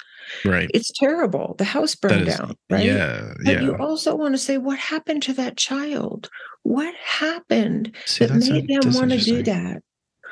Right. 0.45 0.69
It's 0.73 0.91
terrible. 0.91 1.55
The 1.57 1.63
house 1.63 1.95
burned 1.95 2.27
is, 2.27 2.37
down, 2.37 2.55
right? 2.69 2.85
Yeah. 2.85 3.33
But 3.43 3.53
yeah. 3.53 3.61
you 3.61 3.75
also 3.77 4.15
want 4.15 4.33
to 4.33 4.37
say, 4.37 4.57
what 4.57 4.79
happened 4.79 5.23
to 5.23 5.33
that 5.33 5.57
child? 5.57 6.29
What 6.63 6.93
happened 6.95 7.95
See, 8.05 8.25
that 8.25 8.35
made 8.35 8.69
a, 8.69 8.79
them 8.81 8.93
want 8.93 9.11
to 9.11 9.17
do 9.17 9.43
that? 9.43 9.81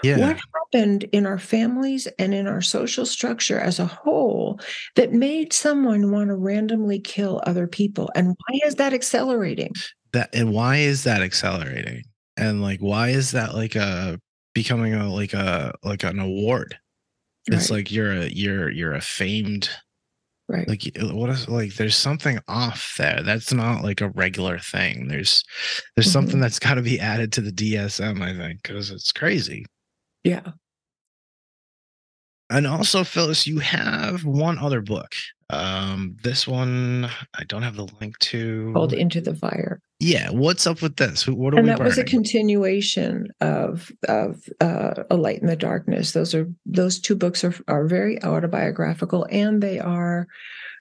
Yeah. 0.03 0.19
What 0.19 0.39
happened 0.55 1.05
in 1.11 1.25
our 1.25 1.39
families 1.39 2.07
and 2.19 2.33
in 2.33 2.47
our 2.47 2.61
social 2.61 3.05
structure 3.05 3.59
as 3.59 3.79
a 3.79 3.85
whole 3.85 4.59
that 4.95 5.11
made 5.11 5.53
someone 5.53 6.11
want 6.11 6.27
to 6.27 6.35
randomly 6.35 6.99
kill 6.99 7.41
other 7.47 7.65
people? 7.65 8.11
And 8.13 8.27
why 8.27 8.59
is 8.65 8.75
that 8.75 8.93
accelerating? 8.93 9.73
That 10.13 10.29
and 10.33 10.53
why 10.53 10.77
is 10.77 11.03
that 11.05 11.21
accelerating? 11.21 12.03
and 12.37 12.61
like 12.61 12.79
why 12.79 13.09
is 13.09 13.31
that 13.31 13.55
like 13.55 13.75
a 13.75 14.19
becoming 14.53 14.93
a 14.93 15.11
like 15.11 15.33
a 15.33 15.73
like 15.83 16.03
an 16.03 16.19
award 16.19 16.77
it's 17.47 17.69
Right. 17.69 17.77
like 17.77 17.91
you're 17.91 18.11
a 18.11 18.27
you're 18.27 18.69
you're 18.69 18.93
a 18.93 19.01
famed 19.01 19.69
right. 20.49 20.67
like 20.67 20.83
y- 20.95 21.03
what 21.13 21.29
is 21.29 21.47
like 21.49 21.75
there's 21.75 21.95
something 21.95 22.39
off 22.47 22.95
there 22.97 23.21
that's 23.23 23.51
not 23.53 23.83
like 23.83 24.01
a 24.01 24.09
regular 24.09 24.57
thing 24.59 25.07
there's 25.07 25.43
there's 25.95 26.11
something 26.11 26.37
Mhm. 26.37 26.41
that's 26.41 26.59
got 26.59 26.75
to 26.75 26.81
be 26.81 26.99
added 26.99 27.31
to 27.33 27.41
the 27.41 27.51
dsm 27.51 28.21
i 28.21 28.35
think 28.35 28.61
because 28.63 28.89
it's 28.91 29.11
crazy 29.11 29.65
yeah. 30.23 30.51
and 32.49 32.65
also 32.67 33.03
phyllis 33.03 33.45
you 33.47 33.59
have 33.59 34.23
one 34.25 34.57
other 34.57 34.81
book 34.81 35.13
um 35.49 36.15
this 36.23 36.47
one 36.47 37.09
i 37.35 37.43
don't 37.45 37.63
have 37.63 37.75
the 37.75 37.87
link 38.01 38.17
to 38.19 38.71
Called 38.73 38.93
Into 38.93 39.21
the 39.21 39.35
Fire. 39.35 39.79
Yeah 39.99 40.29
what's 40.29 40.67
up 40.67 40.81
with 40.81 40.95
this? 40.97 41.27
What 41.27 41.53
are 41.53 41.57
and 41.57 41.67
we 41.67 41.73
that 41.73 41.83
was 41.83 41.97
a 41.97 42.03
continuation 42.03 43.27
of 43.41 43.91
of 44.07 44.41
uh, 44.59 45.03
a 45.09 45.15
light 45.15 45.41
in 45.41 45.47
the 45.47 45.55
darkness. 45.55 46.11
Those 46.11 46.33
are 46.35 46.47
those 46.65 46.99
two 46.99 47.15
books 47.15 47.43
are 47.43 47.55
are 47.67 47.87
very 47.87 48.21
autobiographical 48.23 49.27
and 49.29 49.61
they 49.61 49.79
are 49.79 50.27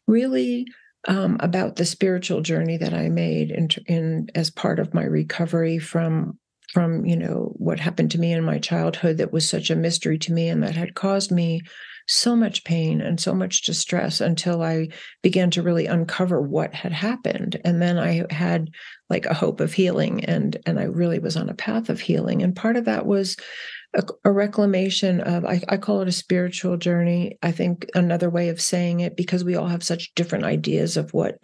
really 0.07 0.67
um, 1.09 1.37
about 1.41 1.77
the 1.77 1.85
spiritual 1.85 2.41
journey 2.41 2.77
that 2.77 2.93
i 2.93 3.09
made 3.09 3.51
in, 3.51 3.69
in 3.87 4.27
as 4.35 4.51
part 4.51 4.79
of 4.79 4.95
my 4.95 5.05
recovery 5.05 5.79
from 5.79 6.39
from 6.73 7.07
you 7.07 7.17
know 7.17 7.53
what 7.57 7.79
happened 7.79 8.11
to 8.11 8.19
me 8.19 8.33
in 8.33 8.45
my 8.45 8.59
childhood 8.59 9.19
that 9.19 9.33
was 9.33 9.49
such 9.49 9.71
a 9.71 9.77
mystery 9.77 10.19
to 10.19 10.33
me 10.33 10.49
and 10.49 10.63
that 10.63 10.75
had 10.75 10.95
caused 10.95 11.31
me 11.31 11.61
so 12.07 12.37
much 12.37 12.65
pain 12.65 13.01
and 13.01 13.21
so 13.21 13.35
much 13.35 13.63
distress 13.63 14.21
until 14.21 14.63
i 14.63 14.89
began 15.23 15.51
to 15.51 15.63
really 15.63 15.87
uncover 15.87 16.41
what 16.41 16.75
had 16.75 16.93
happened. 16.93 17.61
And 17.65 17.83
then 17.83 17.99
i 17.99 18.25
had 18.31 18.71
like 19.11 19.27
a 19.27 19.35
hope 19.35 19.61
of 19.61 19.73
healing 19.73 20.25
and 20.25 20.57
and 20.67 20.79
i 20.79 20.85
really 20.85 21.19
was 21.19 21.37
on 21.37 21.49
a 21.49 21.55
path 21.55 21.89
of 21.89 22.01
healing. 22.01 22.43
And 22.43 22.55
part 22.55 22.77
of 22.77 22.85
that 22.85 23.07
was 23.07 23.37
a, 23.95 24.03
a 24.25 24.31
reclamation 24.31 25.21
of 25.21 25.45
I, 25.45 25.61
I 25.69 25.77
call 25.79 26.03
it 26.03 26.09
a 26.09 26.13
spiritual 26.13 26.77
journey. 26.77 27.39
I 27.43 27.53
think 27.53 27.89
another 27.95 28.31
way 28.31 28.51
of 28.51 28.61
saying 28.61 29.01
it 29.01 29.17
because 29.17 29.45
we 29.45 29.57
all 29.57 29.67
have 29.67 29.83
such 29.83 30.15
different 30.15 30.45
ideas 30.45 30.97
of 30.97 31.13
what 31.13 31.37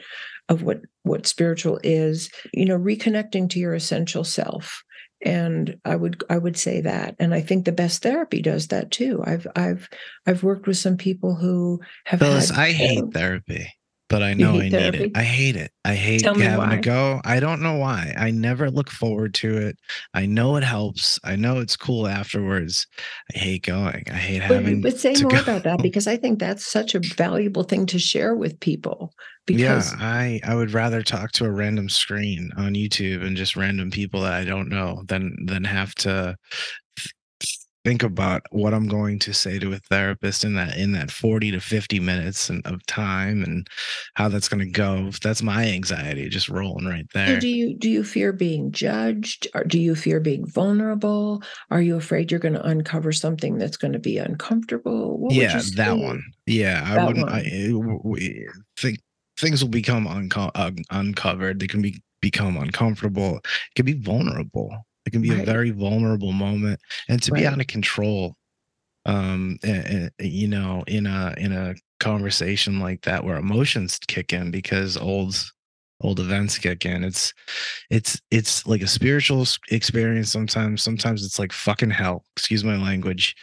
of 0.48 0.62
what 0.62 0.80
what 1.02 1.26
spiritual 1.26 1.80
is 1.82 2.30
you 2.52 2.64
know 2.64 2.78
reconnecting 2.78 3.48
to 3.50 3.58
your 3.58 3.74
essential 3.74 4.24
self 4.24 4.82
and 5.24 5.78
i 5.84 5.94
would 5.96 6.22
i 6.30 6.38
would 6.38 6.56
say 6.56 6.80
that. 6.80 7.16
And 7.18 7.34
i 7.34 7.40
think 7.40 7.64
the 7.64 7.72
best 7.72 8.02
therapy 8.02 8.42
does 8.42 8.68
that 8.68 8.90
too. 8.90 9.22
I've 9.24 9.46
i've 9.56 9.88
i've 10.26 10.42
worked 10.42 10.66
with 10.66 10.76
some 10.76 10.96
people 10.96 11.34
who 11.34 11.80
have 12.04 12.20
phyllis 12.20 12.50
had 12.50 12.58
i 12.58 12.72
hate 12.72 13.02
um, 13.02 13.10
therapy 13.10 13.72
but 14.12 14.22
I 14.22 14.34
know 14.34 14.54
I 14.54 14.58
need 14.58 14.72
therapy? 14.72 15.04
it. 15.06 15.12
I 15.16 15.24
hate 15.24 15.56
it. 15.56 15.72
I 15.84 15.94
hate 15.96 16.22
Tell 16.22 16.34
having 16.34 16.70
to 16.70 16.76
go. 16.78 17.20
I 17.24 17.40
don't 17.40 17.62
know 17.62 17.76
why. 17.76 18.14
I 18.16 18.30
never 18.30 18.70
look 18.70 18.90
forward 18.90 19.34
to 19.36 19.56
it. 19.56 19.76
I 20.14 20.26
know 20.26 20.56
it 20.56 20.64
helps. 20.64 21.18
I 21.24 21.36
know 21.36 21.58
it's 21.58 21.76
cool 21.76 22.06
afterwards. 22.06 22.86
I 23.34 23.38
hate 23.38 23.64
going. 23.64 24.04
I 24.10 24.16
hate 24.16 24.42
But, 24.46 24.64
having 24.64 24.80
but 24.82 24.98
say 24.98 25.16
more 25.16 25.30
go. 25.32 25.40
about 25.40 25.64
that 25.64 25.78
because 25.82 26.06
I 26.06 26.16
think 26.16 26.38
that's 26.38 26.66
such 26.66 26.94
a 26.94 27.00
valuable 27.00 27.64
thing 27.64 27.86
to 27.86 27.98
share 27.98 28.34
with 28.36 28.60
people. 28.60 29.12
Yeah, 29.48 29.84
Because 29.84 29.94
I 29.98 30.40
I 30.44 30.54
would 30.54 30.72
rather 30.72 31.02
talk 31.02 31.32
to 31.32 31.44
a 31.44 31.50
random 31.50 31.88
screen 31.88 32.50
on 32.56 32.74
YouTube 32.74 33.24
and 33.26 33.36
just 33.36 33.56
random 33.56 33.90
people 33.90 34.20
that 34.22 34.34
I 34.34 34.44
don't 34.44 34.68
know 34.68 35.02
than 35.08 35.34
than 35.46 35.64
have 35.64 35.94
to 35.96 36.36
think 37.84 38.02
about 38.02 38.42
what 38.50 38.72
I'm 38.72 38.86
going 38.86 39.18
to 39.20 39.34
say 39.34 39.58
to 39.58 39.72
a 39.72 39.78
therapist 39.78 40.44
in 40.44 40.54
that 40.54 40.76
in 40.76 40.92
that 40.92 41.10
40 41.10 41.52
to 41.52 41.60
50 41.60 42.00
minutes 42.00 42.48
and, 42.48 42.64
of 42.66 42.84
time 42.86 43.42
and 43.42 43.66
how 44.14 44.28
that's 44.28 44.48
going 44.48 44.60
to 44.60 44.70
go. 44.70 45.10
That's 45.22 45.42
my 45.42 45.64
anxiety 45.66 46.28
just 46.28 46.48
rolling 46.48 46.86
right 46.86 47.06
so 47.12 47.18
there. 47.18 47.40
do 47.40 47.48
you 47.48 47.76
do 47.76 47.90
you 47.90 48.04
fear 48.04 48.32
being 48.32 48.70
judged 48.72 49.48
or 49.54 49.64
do 49.64 49.80
you 49.80 49.94
fear 49.94 50.20
being 50.20 50.46
vulnerable? 50.46 51.42
Are 51.70 51.82
you 51.82 51.96
afraid 51.96 52.30
you're 52.30 52.40
going 52.40 52.54
to 52.54 52.66
uncover 52.66 53.12
something 53.12 53.58
that's 53.58 53.76
going 53.76 53.92
to 53.92 53.98
be 53.98 54.18
uncomfortable? 54.18 55.18
What 55.18 55.28
would 55.28 55.36
yeah, 55.36 55.60
that 55.76 55.98
one. 55.98 56.22
Yeah, 56.46 56.84
I 56.86 57.04
wouldn't. 57.04 57.28
I 57.28 57.32
one. 57.32 57.46
it 57.46 57.72
w- 57.72 58.02
w- 58.02 58.52
think 58.76 58.98
things 59.38 59.62
will 59.62 59.70
become 59.70 60.06
unco- 60.06 60.52
un- 60.54 60.84
uncovered. 60.90 61.60
They 61.60 61.66
can 61.66 61.82
be 61.82 62.02
become 62.20 62.56
uncomfortable. 62.56 63.38
It 63.38 63.74
can 63.74 63.86
be 63.86 63.94
vulnerable. 63.94 64.70
It 65.06 65.10
can 65.10 65.22
be 65.22 65.32
a 65.32 65.44
very 65.44 65.70
vulnerable 65.70 66.32
moment, 66.32 66.80
and 67.08 67.22
to 67.22 67.32
be 67.32 67.46
out 67.46 67.60
of 67.60 67.66
control. 67.66 68.36
Um, 69.04 69.58
eh, 69.64 70.08
eh, 70.20 70.24
you 70.24 70.46
know, 70.48 70.84
in 70.86 71.06
a 71.06 71.34
in 71.38 71.52
a 71.52 71.74
conversation 72.00 72.80
like 72.80 73.02
that 73.02 73.24
where 73.24 73.36
emotions 73.36 73.98
kick 74.06 74.32
in 74.32 74.50
because 74.52 74.96
old 74.96 75.34
old 76.02 76.20
events 76.20 76.58
kick 76.58 76.84
in. 76.86 77.04
It's 77.04 77.32
it's 77.90 78.20
it's 78.30 78.66
like 78.66 78.82
a 78.82 78.86
spiritual 78.86 79.46
experience 79.70 80.30
sometimes. 80.30 80.82
Sometimes 80.82 81.24
it's 81.24 81.38
like 81.38 81.52
fucking 81.52 81.90
hell. 81.90 82.24
Excuse 82.36 82.64
my 82.64 82.76
language 82.76 83.34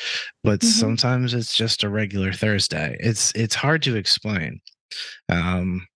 but 0.44 0.62
Mhm. 0.62 0.66
sometimes 0.66 1.34
it's 1.34 1.56
just 1.56 1.84
a 1.84 1.90
regular 1.90 2.34
Thursday. 2.34 2.96
It's 3.00 3.32
it's 3.36 3.56
hard 3.56 3.82
to 3.84 3.96
explain. 3.98 4.62
Um, 5.30 5.88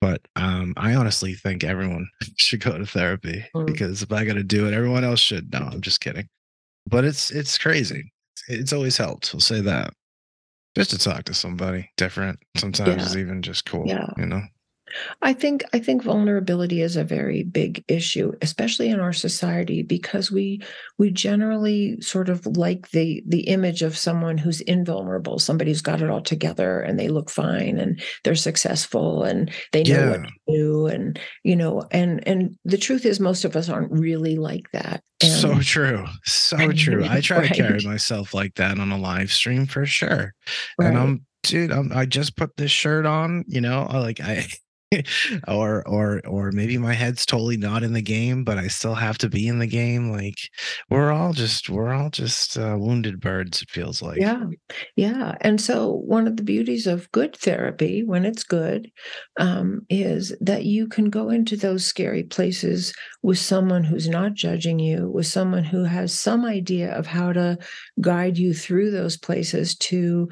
but 0.00 0.20
um, 0.36 0.74
I 0.76 0.94
honestly 0.94 1.34
think 1.34 1.64
everyone 1.64 2.08
should 2.36 2.60
go 2.60 2.76
to 2.78 2.86
therapy 2.86 3.44
Mm. 3.54 3.66
because 3.66 4.02
if 4.02 4.12
I 4.12 4.24
got 4.24 4.34
to 4.34 4.42
do 4.44 4.66
it, 4.66 4.74
everyone 4.74 5.04
else 5.04 5.20
should. 5.20 5.52
No, 5.52 5.60
I'm 5.60 5.80
just 5.80 6.00
kidding. 6.00 6.28
But 6.86 7.04
it's 7.04 7.30
it's 7.30 7.56
crazy. 7.58 8.12
It's 8.48 8.72
always 8.72 8.96
helped. 8.96 9.32
We'll 9.32 9.40
say 9.40 9.60
that. 9.62 9.92
Just 10.76 10.90
to 10.90 10.98
talk 10.98 11.24
to 11.24 11.34
somebody 11.34 11.88
different 11.96 12.38
sometimes 12.56 12.88
Yeah. 12.96 13.02
is 13.06 13.16
even 13.16 13.42
just 13.42 13.64
cool. 13.64 13.84
Yeah. 13.86 14.06
You 14.18 14.26
know. 14.26 14.42
I 15.22 15.32
think 15.32 15.64
I 15.72 15.78
think 15.78 16.02
vulnerability 16.02 16.82
is 16.82 16.96
a 16.96 17.04
very 17.04 17.42
big 17.42 17.84
issue, 17.88 18.32
especially 18.42 18.88
in 18.88 19.00
our 19.00 19.12
society, 19.12 19.82
because 19.82 20.30
we 20.30 20.62
we 20.98 21.10
generally 21.10 22.00
sort 22.00 22.28
of 22.28 22.46
like 22.56 22.90
the 22.90 23.22
the 23.26 23.42
image 23.42 23.82
of 23.82 23.96
someone 23.96 24.38
who's 24.38 24.60
invulnerable, 24.62 25.38
somebody 25.38 25.70
who's 25.70 25.82
got 25.82 26.00
it 26.00 26.10
all 26.10 26.22
together 26.22 26.80
and 26.80 26.98
they 26.98 27.08
look 27.08 27.30
fine 27.30 27.78
and 27.78 28.00
they're 28.22 28.34
successful 28.34 29.24
and 29.24 29.50
they 29.72 29.82
know 29.82 30.10
what 30.10 30.22
to 30.22 30.32
do 30.48 30.86
and 30.86 31.18
you 31.42 31.56
know 31.56 31.82
and 31.90 32.26
and 32.26 32.56
the 32.64 32.78
truth 32.78 33.04
is 33.04 33.20
most 33.20 33.44
of 33.44 33.56
us 33.56 33.68
aren't 33.68 33.92
really 33.92 34.36
like 34.36 34.70
that. 34.72 35.02
So 35.22 35.60
true. 35.60 36.04
So 36.24 36.72
true. 36.72 37.04
I 37.08 37.20
try 37.20 37.46
to 37.46 37.54
carry 37.54 37.84
myself 37.84 38.34
like 38.34 38.54
that 38.56 38.78
on 38.78 38.92
a 38.92 38.98
live 38.98 39.32
stream 39.32 39.66
for 39.66 39.86
sure. 39.86 40.34
right. 40.78 40.88
and 40.88 40.98
I'm 40.98 41.26
dude, 41.44 41.70
I'm, 41.70 41.92
I 41.94 42.06
just 42.06 42.36
put 42.36 42.56
this 42.56 42.70
shirt 42.70 43.06
on, 43.06 43.44
you 43.46 43.60
know, 43.60 43.86
like 43.92 44.20
I 44.20 44.46
or 45.48 45.86
or 45.86 46.20
or 46.26 46.52
maybe 46.52 46.78
my 46.78 46.94
head's 46.94 47.26
totally 47.26 47.56
not 47.56 47.82
in 47.82 47.92
the 47.92 48.02
game, 48.02 48.44
but 48.44 48.58
I 48.58 48.68
still 48.68 48.94
have 48.94 49.18
to 49.18 49.28
be 49.28 49.48
in 49.48 49.58
the 49.58 49.66
game. 49.66 50.10
Like 50.10 50.38
we're 50.90 51.12
all 51.12 51.32
just 51.32 51.70
we're 51.70 51.92
all 51.92 52.10
just 52.10 52.56
uh, 52.56 52.76
wounded 52.78 53.20
birds. 53.20 53.62
It 53.62 53.70
feels 53.70 54.02
like. 54.02 54.20
Yeah, 54.20 54.44
yeah. 54.96 55.34
And 55.40 55.60
so, 55.60 55.90
one 56.06 56.26
of 56.26 56.36
the 56.36 56.42
beauties 56.42 56.86
of 56.86 57.10
good 57.12 57.36
therapy, 57.36 58.04
when 58.04 58.24
it's 58.24 58.44
good, 58.44 58.90
um, 59.38 59.82
is 59.88 60.34
that 60.40 60.64
you 60.64 60.86
can 60.86 61.10
go 61.10 61.30
into 61.30 61.56
those 61.56 61.84
scary 61.84 62.22
places 62.22 62.92
with 63.22 63.38
someone 63.38 63.84
who's 63.84 64.08
not 64.08 64.34
judging 64.34 64.78
you, 64.78 65.10
with 65.10 65.26
someone 65.26 65.64
who 65.64 65.84
has 65.84 66.18
some 66.18 66.44
idea 66.44 66.92
of 66.92 67.06
how 67.06 67.32
to 67.32 67.58
guide 68.00 68.38
you 68.38 68.54
through 68.54 68.90
those 68.90 69.16
places 69.16 69.74
to. 69.76 70.28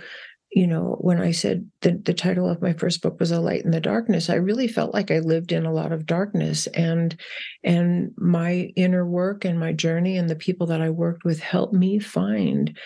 You 0.54 0.66
know, 0.66 0.98
when 1.00 1.18
I 1.18 1.30
said 1.30 1.70
the, 1.80 1.92
the 1.92 2.12
title 2.12 2.48
of 2.48 2.60
my 2.60 2.74
first 2.74 3.00
book 3.00 3.18
was 3.18 3.30
A 3.30 3.40
Light 3.40 3.64
in 3.64 3.70
the 3.70 3.80
Darkness, 3.80 4.28
I 4.28 4.34
really 4.34 4.68
felt 4.68 4.92
like 4.92 5.10
I 5.10 5.20
lived 5.20 5.50
in 5.50 5.64
a 5.64 5.72
lot 5.72 5.92
of 5.92 6.06
darkness 6.06 6.66
and 6.68 7.16
and 7.64 8.12
my 8.18 8.72
inner 8.76 9.06
work 9.06 9.44
and 9.44 9.58
my 9.58 9.72
journey 9.72 10.18
and 10.18 10.28
the 10.28 10.36
people 10.36 10.66
that 10.66 10.82
I 10.82 10.90
worked 10.90 11.24
with 11.24 11.40
helped 11.40 11.72
me 11.74 11.98
find 11.98 12.76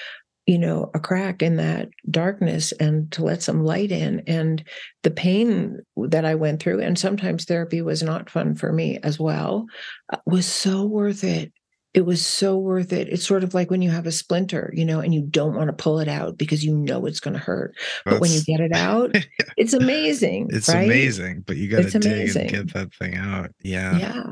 you 0.46 0.58
know 0.58 0.90
a 0.94 1.00
crack 1.00 1.42
in 1.42 1.56
that 1.56 1.88
darkness 2.08 2.72
and 2.72 3.10
to 3.12 3.24
let 3.24 3.42
some 3.42 3.64
light 3.64 3.90
in 3.90 4.22
and 4.26 4.64
the 5.02 5.10
pain 5.10 5.78
that 5.96 6.24
i 6.24 6.34
went 6.34 6.62
through 6.62 6.80
and 6.80 6.98
sometimes 6.98 7.44
therapy 7.44 7.82
was 7.82 8.02
not 8.02 8.30
fun 8.30 8.54
for 8.54 8.72
me 8.72 8.98
as 9.02 9.18
well 9.18 9.66
uh, 10.12 10.18
was 10.24 10.46
so 10.46 10.84
worth 10.84 11.24
it 11.24 11.52
it 11.96 12.04
was 12.04 12.24
so 12.24 12.56
worth 12.58 12.92
it 12.92 13.08
it's 13.08 13.26
sort 13.26 13.42
of 13.42 13.54
like 13.54 13.70
when 13.70 13.82
you 13.82 13.90
have 13.90 14.06
a 14.06 14.12
splinter 14.12 14.70
you 14.74 14.84
know 14.84 15.00
and 15.00 15.12
you 15.14 15.22
don't 15.22 15.54
want 15.56 15.66
to 15.68 15.72
pull 15.72 15.98
it 15.98 16.08
out 16.08 16.36
because 16.38 16.62
you 16.64 16.76
know 16.76 17.06
it's 17.06 17.20
going 17.20 17.34
to 17.34 17.40
hurt 17.40 17.74
but 18.04 18.20
when 18.20 18.30
you 18.30 18.40
get 18.44 18.60
it 18.60 18.72
out 18.72 19.16
it's 19.56 19.72
amazing 19.72 20.46
it's 20.50 20.68
right? 20.68 20.84
amazing, 20.84 21.42
but 21.46 21.56
you 21.56 21.68
got 21.68 21.90
to 21.90 21.98
dig 21.98 22.36
and 22.36 22.50
get 22.50 22.72
that 22.74 22.94
thing 22.94 23.16
out. 23.16 23.50
Yeah, 23.62 23.96
yeah 23.98 24.24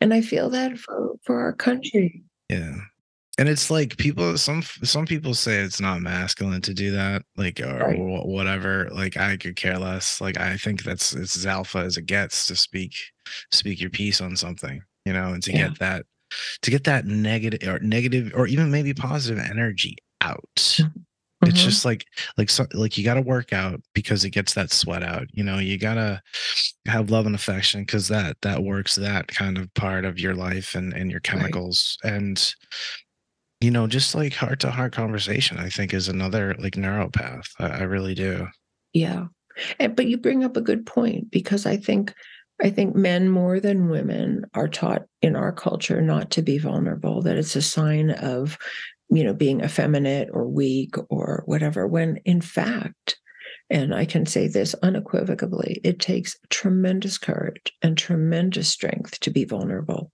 and 0.00 0.14
i 0.14 0.20
feel 0.20 0.48
that 0.50 0.78
for 0.78 1.14
for 1.24 1.40
our 1.40 1.52
country 1.52 2.22
yeah. 2.48 2.74
And 3.38 3.48
it's 3.48 3.70
like 3.70 3.96
people 3.96 4.36
some 4.36 4.60
some 4.82 5.06
people 5.06 5.32
say 5.32 5.60
it's 5.60 5.80
not 5.80 6.02
masculine 6.02 6.60
to 6.62 6.74
do 6.74 6.90
that, 6.92 7.22
like 7.38 7.60
or, 7.60 7.78
Right. 7.78 7.98
whatever. 7.98 8.90
Like 8.92 9.16
I 9.16 9.38
could 9.38 9.56
care 9.56 9.78
less. 9.78 10.20
Like 10.20 10.38
I 10.38 10.58
think 10.58 10.82
that's 10.82 11.14
it's 11.14 11.34
as 11.34 11.46
alpha 11.46 11.78
as 11.78 11.96
it 11.96 12.04
gets 12.04 12.46
to 12.48 12.56
speak 12.56 12.94
speak 13.50 13.80
your 13.80 13.88
piece 13.88 14.20
on 14.20 14.36
something, 14.36 14.82
you 15.06 15.14
know, 15.14 15.32
and 15.32 15.42
to 15.44 15.50
Yeah. 15.50 15.68
get 15.68 15.78
that 15.78 16.04
to 16.62 16.70
get 16.70 16.84
that 16.84 17.06
negative 17.06 17.66
or 17.68 17.78
negative 17.80 18.32
or 18.34 18.46
even 18.46 18.70
maybe 18.70 18.94
positive 18.94 19.38
energy 19.42 19.96
out. 20.20 20.42
Mhm. 20.56 20.92
it's 21.44 21.60
Mhm. 21.60 21.64
just 21.64 21.84
like 21.84 22.04
like 22.38 22.48
so, 22.48 22.66
like 22.72 22.96
you 22.96 23.02
got 23.04 23.14
to 23.14 23.20
work 23.20 23.52
out 23.52 23.80
because 23.94 24.24
it 24.24 24.30
gets 24.30 24.54
that 24.54 24.70
sweat 24.70 25.02
out 25.02 25.26
you 25.32 25.42
know 25.42 25.58
you 25.58 25.76
got 25.76 25.94
to 25.94 26.22
have 26.86 27.10
love 27.10 27.26
and 27.26 27.34
affection 27.34 27.82
because 27.82 28.06
that 28.08 28.36
that 28.42 28.62
works 28.62 28.94
that 28.94 29.26
kind 29.26 29.58
of 29.58 29.72
part 29.74 30.04
of 30.04 30.20
your 30.20 30.34
life 30.36 30.76
and 30.76 30.92
and 30.94 31.10
your 31.10 31.18
Right. 31.18 31.24
chemicals 31.24 31.98
and 32.04 32.54
you 33.60 33.70
know 33.72 33.86
just 33.88 34.14
like 34.14 34.34
heart 34.34 34.60
to 34.60 34.70
heart 34.70 34.92
conversation 34.92 35.58
i 35.58 35.68
think 35.68 35.92
is 35.92 36.08
another 36.08 36.54
like 36.60 36.74
neuropath 36.74 37.46
i, 37.58 37.66
I 37.66 37.82
really 37.82 38.14
do 38.14 38.46
Yeah. 38.92 39.26
And, 39.80 39.94
but 39.96 40.06
you 40.06 40.16
bring 40.18 40.44
up 40.44 40.56
a 40.56 40.62
good 40.62 40.86
point 40.86 41.30
because 41.30 41.66
I 41.66 41.76
think 41.76 42.14
I 42.60 42.70
think 42.70 42.94
men 42.94 43.28
more 43.28 43.58
than 43.58 43.88
women 43.88 44.44
are 44.54 44.68
taught 44.68 45.02
in 45.20 45.34
our 45.34 45.52
culture 45.52 46.00
not 46.00 46.30
to 46.32 46.42
be 46.42 46.58
vulnerable, 46.58 47.22
that 47.22 47.36
it's 47.36 47.56
a 47.56 47.62
sign 47.62 48.10
of, 48.10 48.56
you 49.10 49.24
know, 49.24 49.34
being 49.34 49.62
effeminate 49.62 50.28
or 50.32 50.46
weak 50.46 50.94
or 51.10 51.42
whatever, 51.46 51.86
when 51.86 52.18
in 52.24 52.40
fact, 52.40 53.18
and 53.68 53.94
I 53.94 54.04
can 54.04 54.26
say 54.26 54.48
this 54.48 54.74
unequivocally, 54.82 55.80
it 55.82 55.98
takes 55.98 56.36
tremendous 56.50 57.18
courage 57.18 57.72
and 57.82 57.96
tremendous 57.96 58.68
strength 58.68 59.18
to 59.20 59.30
be 59.30 59.44
vulnerable 59.44 60.11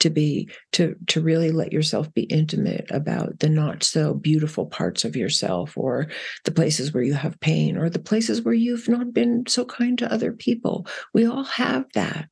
to 0.00 0.10
be 0.10 0.48
to 0.72 0.94
to 1.06 1.20
really 1.20 1.50
let 1.50 1.72
yourself 1.72 2.12
be 2.14 2.22
intimate 2.22 2.86
about 2.90 3.38
the 3.40 3.48
not 3.48 3.82
so 3.82 4.14
beautiful 4.14 4.66
parts 4.66 5.04
of 5.04 5.16
yourself 5.16 5.76
or 5.76 6.08
the 6.44 6.52
places 6.52 6.92
where 6.92 7.02
you 7.02 7.14
have 7.14 7.40
pain 7.40 7.76
or 7.76 7.90
the 7.90 7.98
places 7.98 8.42
where 8.42 8.54
you've 8.54 8.88
not 8.88 9.12
been 9.12 9.44
so 9.46 9.64
kind 9.64 9.98
to 9.98 10.12
other 10.12 10.32
people. 10.32 10.86
We 11.14 11.26
all 11.26 11.44
have 11.44 11.86
that 11.94 12.28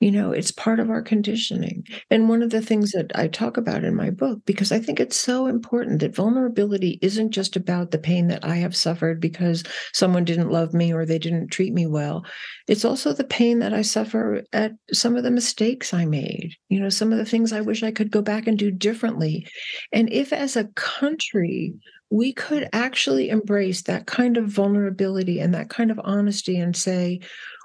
you 0.00 0.10
know 0.10 0.32
it's 0.32 0.50
part 0.50 0.80
of 0.80 0.90
our 0.90 1.02
conditioning. 1.02 1.86
And 2.10 2.28
one 2.28 2.42
of 2.42 2.50
the 2.50 2.62
things 2.62 2.92
that 2.92 3.12
i 3.14 3.28
talk 3.28 3.56
about 3.56 3.84
in 3.84 3.94
my 3.94 4.10
book 4.10 4.40
because 4.46 4.72
i 4.72 4.78
think 4.78 4.98
it's 4.98 5.16
so 5.16 5.46
important 5.46 6.00
that 6.00 6.14
vulnerability 6.14 6.98
isn't 7.02 7.30
just 7.30 7.54
about 7.54 7.90
the 7.90 7.98
pain 7.98 8.28
that 8.28 8.44
i 8.44 8.56
have 8.56 8.74
suffered 8.74 9.20
because 9.20 9.62
someone 9.92 10.24
didn't 10.24 10.50
love 10.50 10.74
me 10.74 10.92
or 10.92 11.04
they 11.04 11.18
didn't 11.18 11.48
treat 11.48 11.72
me 11.72 11.86
well. 11.86 12.24
It's 12.66 12.84
also 12.84 13.12
the 13.12 13.24
pain 13.24 13.58
that 13.60 13.74
i 13.74 13.82
suffer 13.82 14.42
at 14.52 14.72
some 14.92 15.16
of 15.16 15.22
the 15.22 15.30
mistakes 15.30 15.92
i 15.94 16.04
made 16.04 16.54
you 16.68 16.80
know 16.80 16.88
some 16.88 17.12
of 17.12 17.18
the 17.18 17.24
things 17.24 17.52
i 17.52 17.60
wish 17.60 17.82
i 17.82 17.92
could 17.92 18.10
go 18.10 18.22
back 18.22 18.46
and 18.46 18.58
do 18.58 18.70
differently. 18.70 19.46
And 19.92 20.10
if 20.12 20.32
as 20.32 20.56
a 20.56 20.68
country 20.74 21.74
we 22.10 22.32
could 22.32 22.68
actually 22.72 23.28
embrace 23.28 23.82
that 23.82 24.06
kind 24.06 24.36
of 24.36 24.48
vulnerability 24.48 25.38
and 25.38 25.54
that 25.54 25.70
kind 25.70 25.92
of 25.92 26.00
honesty 26.02 26.58
and 26.58 26.76
say 26.76 27.20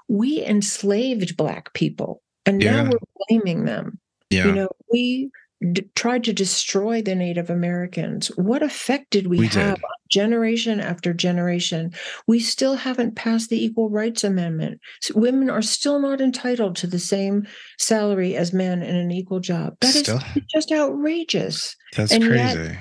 we 0.08 0.44
enslaved 0.44 1.36
black 1.36 1.72
people 1.72 2.22
and 2.46 2.62
Yeah. 2.62 2.82
now 2.82 2.90
we're 2.90 2.98
blaming 3.28 3.64
them. 3.64 3.98
Yeah. 4.30 4.46
you 4.46 4.52
know 4.52 4.68
we 4.92 5.30
d- 5.72 5.86
tried 5.94 6.24
to 6.24 6.32
destroy 6.32 7.00
the 7.00 7.14
native 7.14 7.48
americans. 7.48 8.28
What 8.36 8.62
effect 8.62 9.10
did 9.10 9.28
we, 9.28 9.38
We 9.38 9.46
have 9.48 9.76
did. 9.76 9.84
on 9.84 9.90
generation 10.10 10.80
after 10.80 11.14
generation? 11.14 11.92
We 12.26 12.40
still 12.40 12.74
haven't 12.74 13.14
passed 13.14 13.50
the 13.50 13.64
equal 13.64 13.88
rights 13.88 14.24
amendment. 14.24 14.80
S- 15.04 15.12
women 15.14 15.48
are 15.48 15.62
still 15.62 16.00
not 16.00 16.20
entitled 16.20 16.74
to 16.76 16.86
the 16.88 16.98
same 16.98 17.46
salary 17.78 18.34
as 18.36 18.52
men 18.52 18.82
in 18.82 18.96
an 18.96 19.10
equal 19.12 19.38
job. 19.40 19.76
That 19.80 19.94
is 19.94 20.00
Still? 20.02 20.20
just 20.52 20.72
outrageous. 20.72 21.76
That's 21.96 22.12
and 22.12 22.24
yet- 22.24 22.54
crazy. 22.56 22.78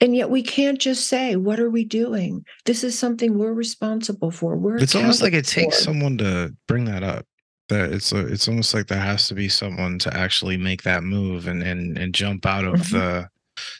and 0.00 0.14
yet 0.14 0.30
we 0.30 0.42
can't 0.42 0.78
just 0.78 1.08
say 1.08 1.34
what 1.36 1.58
are 1.58 1.70
we 1.70 1.84
doing? 1.84 2.44
This 2.64 2.84
is 2.84 2.96
something 2.98 3.36
we're 3.38 3.52
responsible 3.52 4.30
for. 4.30 4.56
We're 4.56 4.76
it's 4.78 4.94
almost 4.94 5.20
like 5.20 5.32
it 5.32 5.46
takes 5.46 5.78
for. 5.78 5.82
someone 5.84 6.16
to 6.18 6.54
bring 6.68 6.84
that 6.84 7.02
up 7.02 7.26
that 7.68 7.92
it's 7.92 8.12
a, 8.12 8.26
it's 8.26 8.48
almost 8.48 8.74
like 8.74 8.86
there 8.86 9.00
has 9.00 9.26
to 9.28 9.34
be 9.34 9.48
someone 9.48 9.98
to 10.00 10.16
actually 10.16 10.56
make 10.56 10.82
that 10.82 11.02
move 11.02 11.46
and 11.46 11.62
and, 11.62 11.98
and 11.98 12.14
jump 12.14 12.46
out 12.46 12.64
of 12.64 12.74
Mhm. 12.80 12.90
the 12.90 13.28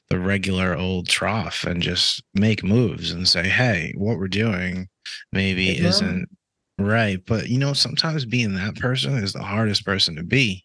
the 0.09 0.18
regular 0.18 0.75
old 0.77 1.07
trough 1.09 1.64
and 1.64 1.83
just 1.83 2.22
make 2.35 2.64
moves 2.64 3.11
and 3.11 3.29
say 3.29 3.46
hey 3.46 3.92
what 3.96 4.16
we're 4.18 4.27
doing 4.29 4.88
maybe 5.33 5.77
isn't 5.79 6.27
right 6.79 7.20
but 7.27 7.49
you 7.51 7.59
know 7.59 7.75
sometimes 7.75 8.25
being 8.25 8.55
that 8.55 8.75
person 8.77 9.14
is 9.18 9.35
the 9.35 9.42
hardest 9.42 9.85
person 9.85 10.16
to 10.16 10.22
be 10.22 10.64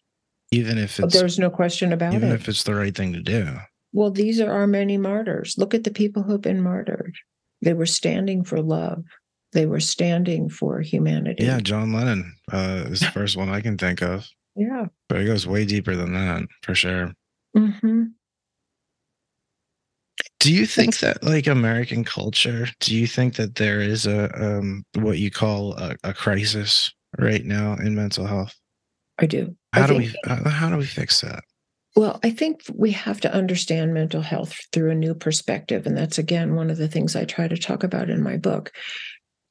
even 0.50 0.78
if 0.78 0.98
it's 0.98 1.12
there's 1.14 1.38
no 1.38 1.50
question 1.50 1.92
about 1.92 2.14
it. 2.14 2.16
even 2.16 2.30
if 2.32 2.48
it's 2.48 2.62
the 2.64 2.74
right 2.74 2.94
thing 2.96 3.12
to 3.12 3.20
do 3.20 3.46
Well, 3.92 4.10
these 4.10 4.40
are 4.40 4.50
our 4.50 4.66
many 4.66 4.96
martyrs. 4.96 5.56
Look 5.58 5.74
at 5.74 5.84
the 5.84 5.90
people 5.90 6.22
who've 6.22 6.40
been 6.40 6.62
martyred. 6.62 7.14
They 7.60 7.74
were 7.74 7.84
standing 7.86 8.42
for 8.44 8.62
love. 8.62 9.04
They 9.52 9.66
were 9.66 9.80
standing 9.80 10.48
for 10.48 10.80
humanity. 10.80 11.44
yeah 11.44 11.60
john 11.60 11.92
lennon 11.92 12.34
uh 12.52 12.84
is 12.88 13.00
the 13.00 13.10
first 13.10 13.36
one 13.36 13.48
i 13.50 13.60
can 13.60 13.76
think 13.78 14.02
of 14.02 14.28
Yeah. 14.56 14.86
but 15.08 15.18
it 15.20 15.26
goes 15.26 15.46
way 15.46 15.64
deeper 15.64 15.94
than 15.96 16.12
that 16.14 16.42
for 16.62 16.74
sure 16.74 17.12
hmm 17.56 18.04
Do 20.40 20.52
you 20.52 20.66
think 20.66 20.98
that 20.98 21.22
like 21.22 21.46
American 21.46 22.02
culture, 22.04 22.66
do 22.80 22.96
you 22.96 23.06
think 23.06 23.36
that 23.36 23.54
there 23.54 23.80
is 23.80 24.06
a 24.06 24.28
um 24.44 24.84
what 24.94 25.18
you 25.18 25.30
call 25.30 25.74
a, 25.74 25.94
a 26.02 26.12
crisis 26.12 26.90
right 27.18 27.44
now 27.44 27.74
in 27.74 27.94
mental 27.94 28.26
health? 28.26 28.54
I 29.20 29.26
do. 29.26 29.54
I 29.72 29.80
How 29.80 29.86
do 29.86 29.98
think- 30.00 30.12
we 30.24 30.28
how, 30.28 30.50
how 30.50 30.70
do 30.70 30.76
we 30.78 30.84
fix 30.86 31.20
that? 31.20 31.44
Well, 31.94 32.18
I 32.24 32.30
think 32.30 32.62
we 32.74 32.90
have 32.92 33.20
to 33.20 33.32
understand 33.32 33.92
mental 33.92 34.22
health 34.22 34.54
through 34.72 34.90
a 34.90 34.94
new 34.94 35.14
perspective. 35.14 35.86
And 35.86 35.94
that's, 35.94 36.16
again, 36.18 36.54
one 36.56 36.70
of 36.70 36.78
the 36.78 36.88
things 36.88 37.14
I 37.14 37.26
try 37.26 37.46
to 37.48 37.56
talk 37.58 37.84
about 37.84 38.08
in 38.08 38.22
my 38.22 38.38
book. 38.38 38.72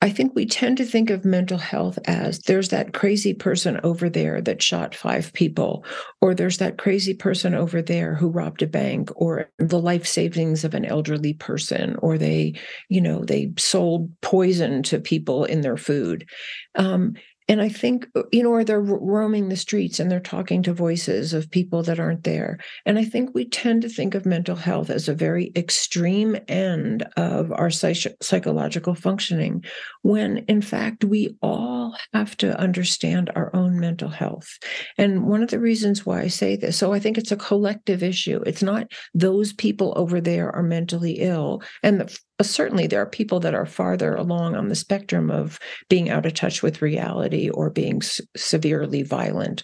I 0.04 0.10
think 0.10 0.34
we 0.34 0.48
tend 0.48 0.78
to 0.78 0.86
think 0.86 1.12
of 1.12 1.26
mental 1.26 1.60
health 1.60 2.00
as 2.06 2.40
there's 2.40 2.70
that 2.70 2.92
crazy 2.92 3.36
person 3.36 3.80
over 3.84 4.10
there 4.10 4.42
that 4.42 4.64
shot 4.64 4.96
five 4.96 5.32
people, 5.34 5.86
or 6.22 6.34
there's 6.34 6.58
that 6.58 6.80
crazy 6.80 7.14
person 7.14 7.54
over 7.54 7.84
there 7.84 8.16
who 8.16 8.28
robbed 8.30 8.64
a 8.64 8.68
bank, 8.68 9.12
or 9.16 9.52
the 9.60 9.80
life 9.80 10.08
savings 10.08 10.64
of 10.64 10.74
an 10.74 10.86
elderly 10.86 11.34
person, 11.34 11.98
or 12.00 12.18
they, 12.18 12.56
you 12.90 13.00
know, 13.00 13.24
they 13.24 13.54
sold 13.60 14.10
poison 14.22 14.82
to 14.84 15.00
people 15.00 15.46
in 15.46 15.62
their 15.62 15.78
food. 15.78 16.28
Um, 16.76 17.14
and 17.48 17.62
I 17.62 17.70
think, 17.70 18.08
you 18.32 18.44
know, 18.44 18.52
or 18.52 18.64
they're 18.64 18.82
roaming 18.82 19.50
the 19.50 19.56
streets 19.56 20.00
and 20.00 20.10
they're 20.10 20.20
talking 20.20 20.64
to 20.64 20.74
voices 20.74 21.34
of 21.34 21.52
people 21.52 21.84
that 21.84 22.00
aren't 22.00 22.24
there. 22.24 22.60
And 22.86 22.98
I 22.98 23.04
think 23.04 23.32
we 23.34 23.46
tend 23.46 23.82
to 23.82 23.90
think 23.90 24.16
of 24.16 24.26
mental 24.26 24.56
health 24.56 24.90
as 24.90 25.10
a 25.10 25.14
very 25.14 25.52
extreme 25.56 26.38
end 26.48 27.04
of 27.18 27.52
our 27.52 27.70
psych- 27.70 28.16
psychological 28.22 28.96
functioning, 28.96 29.64
when 30.02 30.38
in 30.48 30.62
fact 30.62 31.04
we 31.04 31.36
all 31.42 31.96
have 32.14 32.38
to 32.38 32.58
understand 32.60 33.32
our 33.36 33.54
own 33.56 33.80
mental 33.80 34.10
health. 34.10 34.58
And 34.98 35.26
one 35.26 35.44
of 35.44 35.50
the 35.50 35.60
reasons 35.60 36.06
why 36.06 36.22
I 36.22 36.28
say 36.28 36.56
this, 36.56 36.78
so 36.78 36.94
I 36.94 37.00
think 37.00 37.18
it's 37.18 37.32
a 37.32 37.38
collective 37.38 38.04
issue. 38.04 38.42
It's 38.46 38.64
not 38.64 38.92
those 39.14 39.52
people 39.54 39.94
over 39.98 40.22
there 40.22 40.52
are 40.56 40.64
mentally 40.64 41.14
ill. 41.14 41.62
And 41.84 42.02
the, 42.02 42.06
uh, 42.06 42.08
certainly 42.50 42.88
there 42.88 43.02
are 43.02 43.06
people 43.06 43.40
that 43.42 43.54
are 43.54 43.66
farther 43.66 44.16
along 44.16 44.56
on 44.56 44.70
the 44.70 44.76
spectrum 44.76 45.30
of 45.30 45.60
being 45.90 46.10
out 46.10 46.26
of 46.26 46.34
touch 46.34 46.64
with 46.64 46.82
reality 46.82 47.50
or 47.50 47.70
being 47.70 47.98
s- 48.02 48.22
severely 48.36 49.04
violent. 49.04 49.64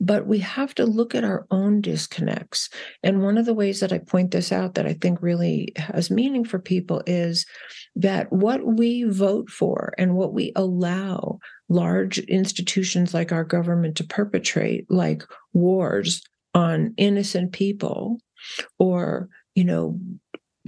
But 0.00 0.26
we 0.26 0.38
have 0.38 0.74
to 0.76 0.86
look 0.86 1.14
at 1.14 1.24
our 1.24 1.46
own 1.50 1.80
disconnects. 1.80 2.68
And 3.02 3.22
one 3.22 3.38
of 3.38 3.46
the 3.46 3.54
ways 3.54 3.80
that 3.80 3.92
I 3.92 3.98
point 3.98 4.30
this 4.30 4.52
out 4.52 4.74
that 4.74 4.86
I 4.86 4.94
think 4.94 5.20
really 5.20 5.72
has 5.76 6.10
meaning 6.10 6.44
for 6.44 6.58
people 6.58 7.02
is 7.06 7.46
that 7.94 8.32
what 8.32 8.64
we 8.64 9.04
vote 9.04 9.50
for 9.50 9.92
and 9.98 10.14
what 10.14 10.32
we 10.32 10.52
allow 10.56 11.38
large 11.68 12.18
institutions 12.18 13.12
like 13.14 13.32
our 13.32 13.44
government 13.44 13.96
to 13.96 14.04
perpetrate, 14.04 14.86
like 14.90 15.22
wars 15.52 16.22
on 16.54 16.94
innocent 16.96 17.52
people, 17.52 18.18
or, 18.78 19.28
you 19.54 19.64
know, 19.64 19.98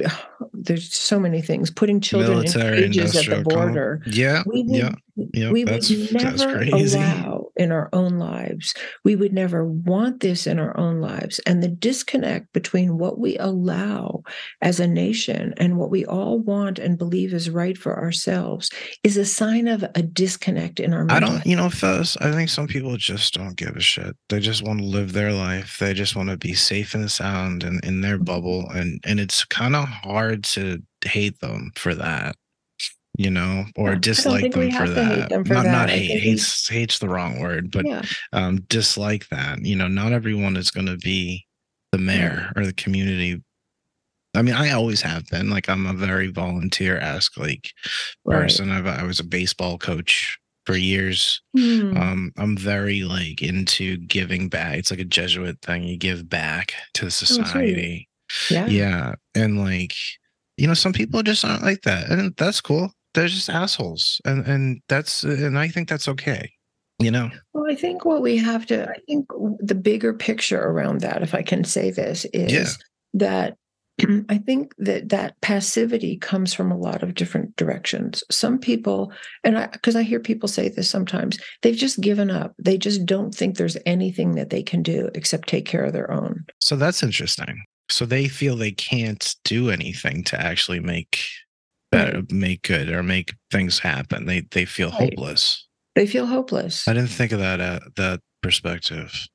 there's 0.52 0.92
so 0.92 1.18
many 1.18 1.42
things, 1.42 1.70
putting 1.70 2.00
children 2.00 2.38
Military, 2.38 2.84
in 2.84 2.92
cages 2.92 3.16
at 3.16 3.24
the 3.24 3.32
industrial 3.32 3.44
com- 3.44 3.66
border. 3.68 4.02
Yeah, 4.06 4.42
We 4.46 4.62
would, 4.64 4.76
yeah, 4.76 4.94
yeah. 5.34 5.50
we 5.50 5.64
would 5.64 5.82
never 6.12 6.56
crazy. 6.58 6.96
allow 6.98 7.46
in 7.56 7.72
our 7.72 7.88
own 7.92 8.18
lives. 8.18 8.74
We 9.04 9.16
would 9.16 9.32
never 9.32 9.64
want 9.66 10.20
this 10.20 10.46
in 10.46 10.58
our 10.58 10.76
own 10.76 11.00
lives. 11.00 11.40
And 11.40 11.62
the 11.62 11.68
disconnect 11.68 12.52
between 12.52 12.98
what 12.98 13.18
we 13.18 13.36
allow 13.38 14.22
as 14.62 14.78
a 14.80 14.86
nation 14.86 15.54
and 15.56 15.76
what 15.76 15.90
we 15.90 16.04
all 16.06 16.38
want 16.38 16.78
and 16.78 16.96
believe 16.96 17.34
is 17.34 17.50
right 17.50 17.76
for 17.76 17.98
ourselves 17.98 18.70
is 19.02 19.16
a 19.16 19.24
sign 19.24 19.66
of 19.68 19.84
a 19.94 20.02
disconnect 20.02 20.78
in 20.78 20.92
our 20.94 21.06
I 21.10 21.20
don't, 21.20 21.44
you 21.44 21.56
know, 21.56 21.68
Phyllis, 21.70 22.16
I 22.18 22.30
think 22.32 22.48
some 22.48 22.66
people 22.68 22.96
just 22.96 23.34
don't 23.34 23.56
give 23.56 23.76
a 23.76 23.80
shit. 23.80 24.16
They 24.28 24.40
just 24.40 24.62
want 24.62 24.78
to 24.80 24.84
live 24.84 25.12
their 25.12 25.32
life. 25.32 25.78
They 25.80 25.94
just 25.94 26.14
want 26.14 26.28
to 26.28 26.36
be 26.36 26.54
safe 26.54 26.94
and 26.94 27.10
sound 27.10 27.64
and 27.64 27.84
in 27.84 28.00
their 28.02 28.18
Mhm. 28.18 28.24
bubble. 28.24 28.68
And 28.70 29.00
and 29.04 29.18
it's 29.20 29.44
kind 29.44 29.74
of 29.74 29.84
hard 29.88 30.44
to 30.44 30.78
hate 31.04 31.40
them 31.40 31.70
for 31.76 31.94
that, 31.94 32.36
you 33.18 33.30
know, 33.30 33.64
or 33.76 33.90
don't 33.90 34.00
dislike 34.04 34.52
them 34.52 34.70
for 34.70 34.86
to 34.86 34.92
that. 34.94 35.28
them 35.28 35.44
for 35.44 35.54
not 35.54 35.64
that. 35.64 35.72
not 35.72 35.90
hate. 35.90 36.20
Hates 36.20 36.68
hates 36.68 37.00
the 37.00 37.08
wrong 37.08 37.40
word, 37.40 37.70
but 37.70 37.84
yeah. 37.84 38.02
um 38.32 38.60
dislike 38.68 39.28
that. 39.28 39.62
You 39.62 39.76
know, 39.76 39.88
not 39.88 40.12
everyone 40.12 40.56
is 40.56 40.70
gonna 40.70 40.96
be 40.96 41.44
the 41.92 41.98
mayor 41.98 42.52
or 42.56 42.64
the 42.64 42.72
community. 42.72 43.42
I 44.36 44.42
mean, 44.42 44.54
I 44.54 44.70
always 44.70 45.02
have 45.02 45.26
been. 45.26 45.50
Like 45.50 45.68
I'm 45.68 45.86
a 45.86 45.94
very 45.94 46.28
volunteer-esque 46.28 47.36
like 47.36 47.72
Right. 48.24 48.42
person. 48.42 48.70
I've, 48.70 48.86
I 48.86 49.02
was 49.02 49.18
a 49.20 49.24
baseball 49.24 49.78
coach 49.78 50.38
for 50.64 50.76
years. 50.76 51.42
Hmm. 51.56 51.96
Um, 51.96 52.32
I'm 52.36 52.56
very 52.56 53.02
like 53.02 53.42
into 53.42 53.96
giving 53.96 54.48
back. 54.48 54.76
It's 54.78 54.90
like 54.92 55.00
a 55.00 55.04
Jesuit 55.04 55.58
thing. 55.62 55.82
You 55.84 55.96
give 55.96 56.28
back 56.28 56.72
to 56.94 57.10
society. 57.10 58.08
yeah. 58.50 58.66
Yeah. 58.66 59.14
And 59.34 59.58
like 59.58 59.94
you 60.56 60.66
know, 60.66 60.74
some 60.74 60.92
people 60.92 61.22
just 61.22 61.44
aren't 61.44 61.62
like 61.62 61.82
that, 61.82 62.10
and 62.10 62.34
that's 62.36 62.60
cool. 62.60 62.92
They're 63.18 63.26
just 63.26 63.50
assholes, 63.50 64.20
and 64.24 64.46
and 64.46 64.80
that's 64.88 65.24
and 65.24 65.58
I 65.58 65.66
think 65.66 65.88
that's 65.88 66.06
okay. 66.06 66.52
You 67.00 67.10
know. 67.10 67.30
Well, 67.52 67.64
I 67.68 67.74
think 67.74 68.04
what 68.04 68.22
we 68.22 68.36
have 68.36 68.64
to, 68.66 68.88
I 68.88 68.98
think 69.08 69.26
the 69.58 69.74
bigger 69.74 70.14
picture 70.14 70.62
around 70.62 71.00
that, 71.00 71.22
if 71.22 71.34
I 71.34 71.42
can 71.42 71.64
say 71.64 71.90
this, 71.90 72.26
is 72.32 72.52
yeah. 72.52 72.66
that 73.14 73.56
I 74.28 74.38
think 74.38 74.72
that 74.78 75.08
that 75.08 75.40
passivity 75.40 76.16
comes 76.16 76.54
from 76.54 76.70
a 76.70 76.78
lot 76.78 77.02
of 77.02 77.14
different 77.14 77.56
directions. 77.56 78.22
Some 78.30 78.56
people, 78.56 79.12
and 79.42 79.58
I, 79.58 79.66
because 79.66 79.96
I 79.96 80.04
hear 80.04 80.20
people 80.20 80.48
say 80.48 80.68
this 80.68 80.88
sometimes, 80.88 81.38
they've 81.62 81.74
just 81.74 82.00
given 82.00 82.30
up. 82.30 82.54
They 82.56 82.78
just 82.78 83.04
don't 83.04 83.34
think 83.34 83.56
there's 83.56 83.76
anything 83.84 84.36
that 84.36 84.50
they 84.50 84.62
can 84.62 84.80
do 84.80 85.10
except 85.16 85.48
take 85.48 85.66
care 85.66 85.82
of 85.82 85.92
their 85.92 86.12
own. 86.12 86.44
So 86.60 86.76
that's 86.76 87.02
interesting. 87.02 87.64
So 87.90 88.06
they 88.06 88.28
feel 88.28 88.54
they 88.54 88.70
can't 88.70 89.34
do 89.42 89.70
anything 89.70 90.22
to 90.24 90.40
actually 90.40 90.78
make 90.78 91.18
better, 91.90 92.22
make 92.30 92.62
good, 92.62 92.88
or 92.88 93.02
make 93.02 93.34
things 93.50 93.78
happen. 93.78 94.26
They 94.26 94.40
they 94.50 94.64
feel 94.64 94.90
right. 94.90 95.14
hopeless. 95.14 95.66
They 95.94 96.06
feel 96.06 96.26
hopeless. 96.26 96.86
I 96.86 96.94
didn't 96.94 97.10
think 97.10 97.32
of 97.32 97.40
that 97.40 97.60
uh, 97.60 97.80
that 97.96 98.20
perspective. 98.42 99.26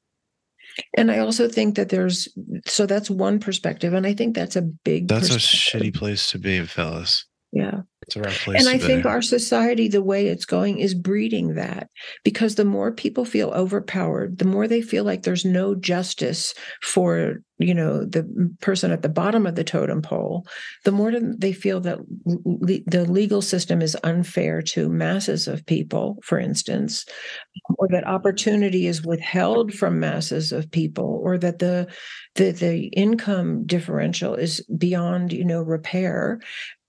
And 0.97 1.11
I 1.11 1.19
also 1.19 1.47
think 1.47 1.75
that 1.75 1.89
there's 1.89 2.27
so 2.65 2.85
that's 2.85 3.09
one 3.09 3.39
perspective, 3.39 3.93
and 3.93 4.07
I 4.07 4.13
think 4.13 4.35
that's 4.35 4.55
a 4.55 4.61
big. 4.61 5.07
That's 5.07 5.29
a 5.29 5.37
shitty 5.37 5.93
place 5.93 6.31
to 6.31 6.39
be, 6.39 6.65
Phyllis. 6.65 7.25
Yeah. 7.53 7.81
It's 8.01 8.15
a 8.15 8.21
rough 8.21 8.43
place. 8.43 8.59
And 8.59 8.67
I 8.67 8.77
be. 8.77 8.83
think 8.83 9.05
our 9.05 9.21
society, 9.21 9.87
the 9.87 10.01
way 10.01 10.27
it's 10.27 10.45
going, 10.45 10.79
is 10.79 10.93
breeding 10.93 11.53
that 11.53 11.87
because 12.23 12.55
the 12.55 12.65
more 12.65 12.91
people 12.91 13.25
feel 13.25 13.51
overpowered, 13.51 14.39
the 14.39 14.45
more 14.45 14.67
they 14.67 14.81
feel 14.81 15.03
like 15.03 15.23
there's 15.23 15.45
no 15.45 15.75
justice 15.75 16.53
for 16.81 17.37
you 17.59 17.73
know 17.73 18.03
the 18.03 18.23
person 18.61 18.91
at 18.91 19.03
the 19.03 19.09
bottom 19.09 19.45
of 19.45 19.53
the 19.53 19.63
totem 19.63 20.01
pole 20.01 20.45
the 20.85 20.91
more 20.91 21.11
they 21.11 21.53
feel 21.53 21.79
that 21.79 21.99
le- 22.25 22.79
the 22.87 23.05
legal 23.05 23.43
system 23.43 23.79
is 23.79 23.95
unfair 24.03 24.61
to 24.61 24.89
masses 24.89 25.47
of 25.47 25.65
people 25.67 26.17
for 26.23 26.39
instance 26.39 27.05
or 27.77 27.87
that 27.89 28.07
opportunity 28.07 28.87
is 28.87 29.05
withheld 29.05 29.71
from 29.71 29.99
masses 29.99 30.51
of 30.51 30.69
people 30.71 31.21
or 31.23 31.37
that 31.37 31.59
the 31.59 31.87
the, 32.35 32.51
the 32.51 32.87
income 32.87 33.63
differential 33.67 34.33
is 34.33 34.65
beyond 34.75 35.31
you 35.31 35.45
know 35.45 35.61
repair 35.61 36.39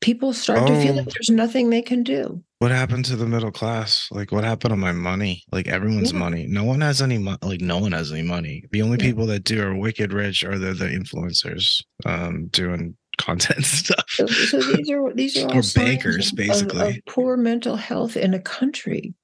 people 0.05 0.35
start 0.35 0.59
oh, 0.59 0.67
to 0.67 0.83
feel 0.83 0.95
like 0.95 1.07
oh. 1.07 1.11
there's 1.14 1.31
nothing 1.31 1.71
they 1.71 1.81
can 1.81 2.03
do. 2.03 2.43
What 2.59 2.71
happened 2.71 3.07
to 3.07 3.17
the 3.17 3.27
middle 3.27 3.51
class? 3.51 4.07
Like, 4.11 4.33
what 4.33 4.45
happened 4.45 4.73
to 4.73 4.77
my 4.77 4.93
money? 4.93 5.43
Like, 5.51 5.67
everyone's 5.67 6.12
yeah. 6.12 6.19
money. 6.19 6.47
No 6.47 6.62
one 6.62 6.83
has 6.83 7.01
any 7.01 7.17
money. 7.17 7.38
Like, 7.43 7.62
no 7.62 7.79
one 7.79 7.93
has 7.93 8.12
any 8.12 8.23
money. 8.23 8.64
The 8.71 8.83
only 8.83 8.99
yeah. 8.99 9.07
people 9.07 9.27
that 9.27 9.45
do 9.45 9.62
are 9.62 9.75
wicked 9.75 10.12
rich, 10.12 10.45
or 10.45 10.59
they're 10.59 10.75
the 10.75 10.87
influencers 10.87 11.83
um, 12.05 12.49
doing 12.49 12.97
content 13.19 13.64
stuff. 13.64 14.05
So, 14.09 14.27
so 14.27 14.61
these 14.61 14.90
are 14.90 15.14
these 15.14 15.38
are 15.38 15.49
all 15.49 15.59
or 15.59 15.62
bankers, 15.75 16.33
basically. 16.33 16.81
Of, 16.83 16.97
of 16.97 17.05
poor 17.09 17.38
mental 17.38 17.77
health 17.77 18.17
in 18.17 18.35
a 18.35 18.40
country 18.40 19.14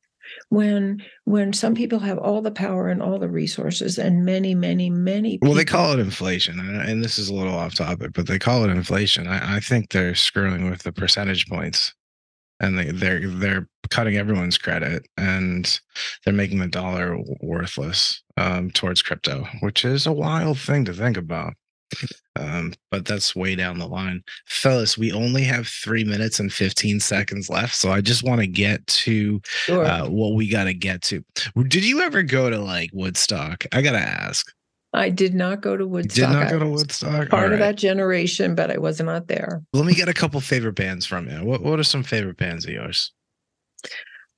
when 0.48 1.02
when 1.24 1.52
some 1.52 1.74
people 1.74 1.98
have 1.98 2.18
all 2.18 2.42
the 2.42 2.50
power 2.50 2.88
and 2.88 3.02
all 3.02 3.18
the 3.18 3.28
resources 3.28 3.98
and 3.98 4.24
many 4.24 4.54
many 4.54 4.90
many 4.90 5.32
people, 5.32 5.48
well 5.48 5.56
they 5.56 5.64
call 5.64 5.92
it 5.92 5.98
inflation 5.98 6.58
and 6.58 7.02
this 7.02 7.18
is 7.18 7.28
a 7.28 7.34
little 7.34 7.54
off 7.54 7.74
topic 7.74 8.12
but 8.12 8.26
they 8.26 8.38
call 8.38 8.64
it 8.64 8.70
inflation. 8.70 9.26
I, 9.26 9.56
I 9.56 9.60
think 9.60 9.90
they're 9.90 10.14
screwing 10.14 10.70
with 10.70 10.82
the 10.82 10.92
percentage 10.92 11.46
points 11.46 11.94
and 12.60 12.78
they, 12.78 12.90
they're 12.90 13.26
they're 13.28 13.68
cutting 13.90 14.16
everyone's 14.16 14.58
credit 14.58 15.06
and 15.16 15.80
they're 16.24 16.34
making 16.34 16.58
the 16.58 16.68
dollar 16.68 17.18
worthless 17.40 18.22
um, 18.36 18.70
towards 18.70 19.02
crypto 19.02 19.46
which 19.60 19.84
is 19.84 20.06
a 20.06 20.12
wild 20.12 20.58
thing 20.58 20.84
to 20.84 20.92
think 20.92 21.16
about 21.16 21.54
um, 22.38 22.72
but 22.90 23.04
that's 23.04 23.36
way 23.36 23.54
down 23.54 23.78
the 23.78 23.86
line. 23.86 24.22
Phyllis, 24.46 24.96
we 24.96 25.12
only 25.12 25.42
have 25.44 25.66
three 25.66 26.04
minutes 26.04 26.38
and 26.40 26.52
15 26.52 27.00
seconds 27.00 27.50
left. 27.50 27.74
So 27.74 27.90
I 27.90 28.00
just 28.00 28.22
want 28.22 28.40
to 28.40 28.46
get 28.46 28.86
to 28.86 29.40
sure. 29.44 29.84
uh, 29.84 30.08
what 30.08 30.34
we 30.34 30.48
got 30.48 30.64
to 30.64 30.74
get 30.74 31.02
to. 31.02 31.24
Did 31.68 31.84
you 31.84 32.00
ever 32.00 32.22
go 32.22 32.50
to 32.50 32.58
like 32.58 32.90
Woodstock? 32.92 33.64
I 33.72 33.82
got 33.82 33.92
to 33.92 33.98
ask. 33.98 34.46
I 34.92 35.08
did 35.08 35.34
not 35.34 35.60
go 35.60 35.76
to 35.76 35.86
Woodstock. 35.86 36.30
Did 36.30 36.34
not 36.34 36.50
go 36.50 36.58
to 36.58 36.68
Woodstock. 36.68 37.28
Part 37.28 37.52
of 37.52 37.60
that 37.60 37.76
generation, 37.76 38.56
but 38.56 38.72
I 38.72 38.78
was 38.78 39.00
not 39.00 39.28
there. 39.28 39.62
Let 39.72 39.86
me 39.86 39.94
get 39.94 40.08
a 40.08 40.14
couple 40.14 40.40
favorite 40.40 40.74
bands 40.74 41.06
from 41.06 41.28
you. 41.28 41.44
What 41.44 41.62
What 41.62 41.78
are 41.78 41.84
some 41.84 42.02
favorite 42.02 42.36
bands 42.36 42.64
of 42.64 42.72
yours? 42.72 43.12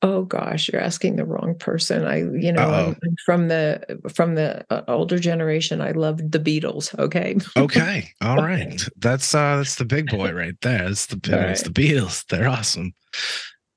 Oh 0.04 0.22
gosh, 0.22 0.68
you're 0.68 0.82
asking 0.82 1.14
the 1.14 1.24
wrong 1.24 1.54
person. 1.54 2.04
I, 2.04 2.18
you 2.18 2.50
know, 2.50 2.70
I'm, 2.70 2.96
I'm 3.04 3.16
from 3.24 3.46
the 3.46 4.00
from 4.12 4.34
the 4.34 4.66
uh, 4.68 4.82
older 4.88 5.18
generation. 5.18 5.80
I 5.80 5.92
loved 5.92 6.32
the 6.32 6.40
Beatles. 6.40 6.98
Okay. 6.98 7.36
okay. 7.56 8.10
All 8.20 8.36
right. 8.42 8.82
That's 8.96 9.32
uh 9.32 9.58
that's 9.58 9.76
the 9.76 9.84
big 9.84 10.10
boy 10.10 10.32
right 10.32 10.60
there. 10.60 10.88
It's 10.88 11.06
the 11.06 11.20
right. 11.30 11.50
it's 11.50 11.62
the 11.62 11.70
Beatles. 11.70 12.26
They're 12.26 12.48
awesome. 12.48 12.92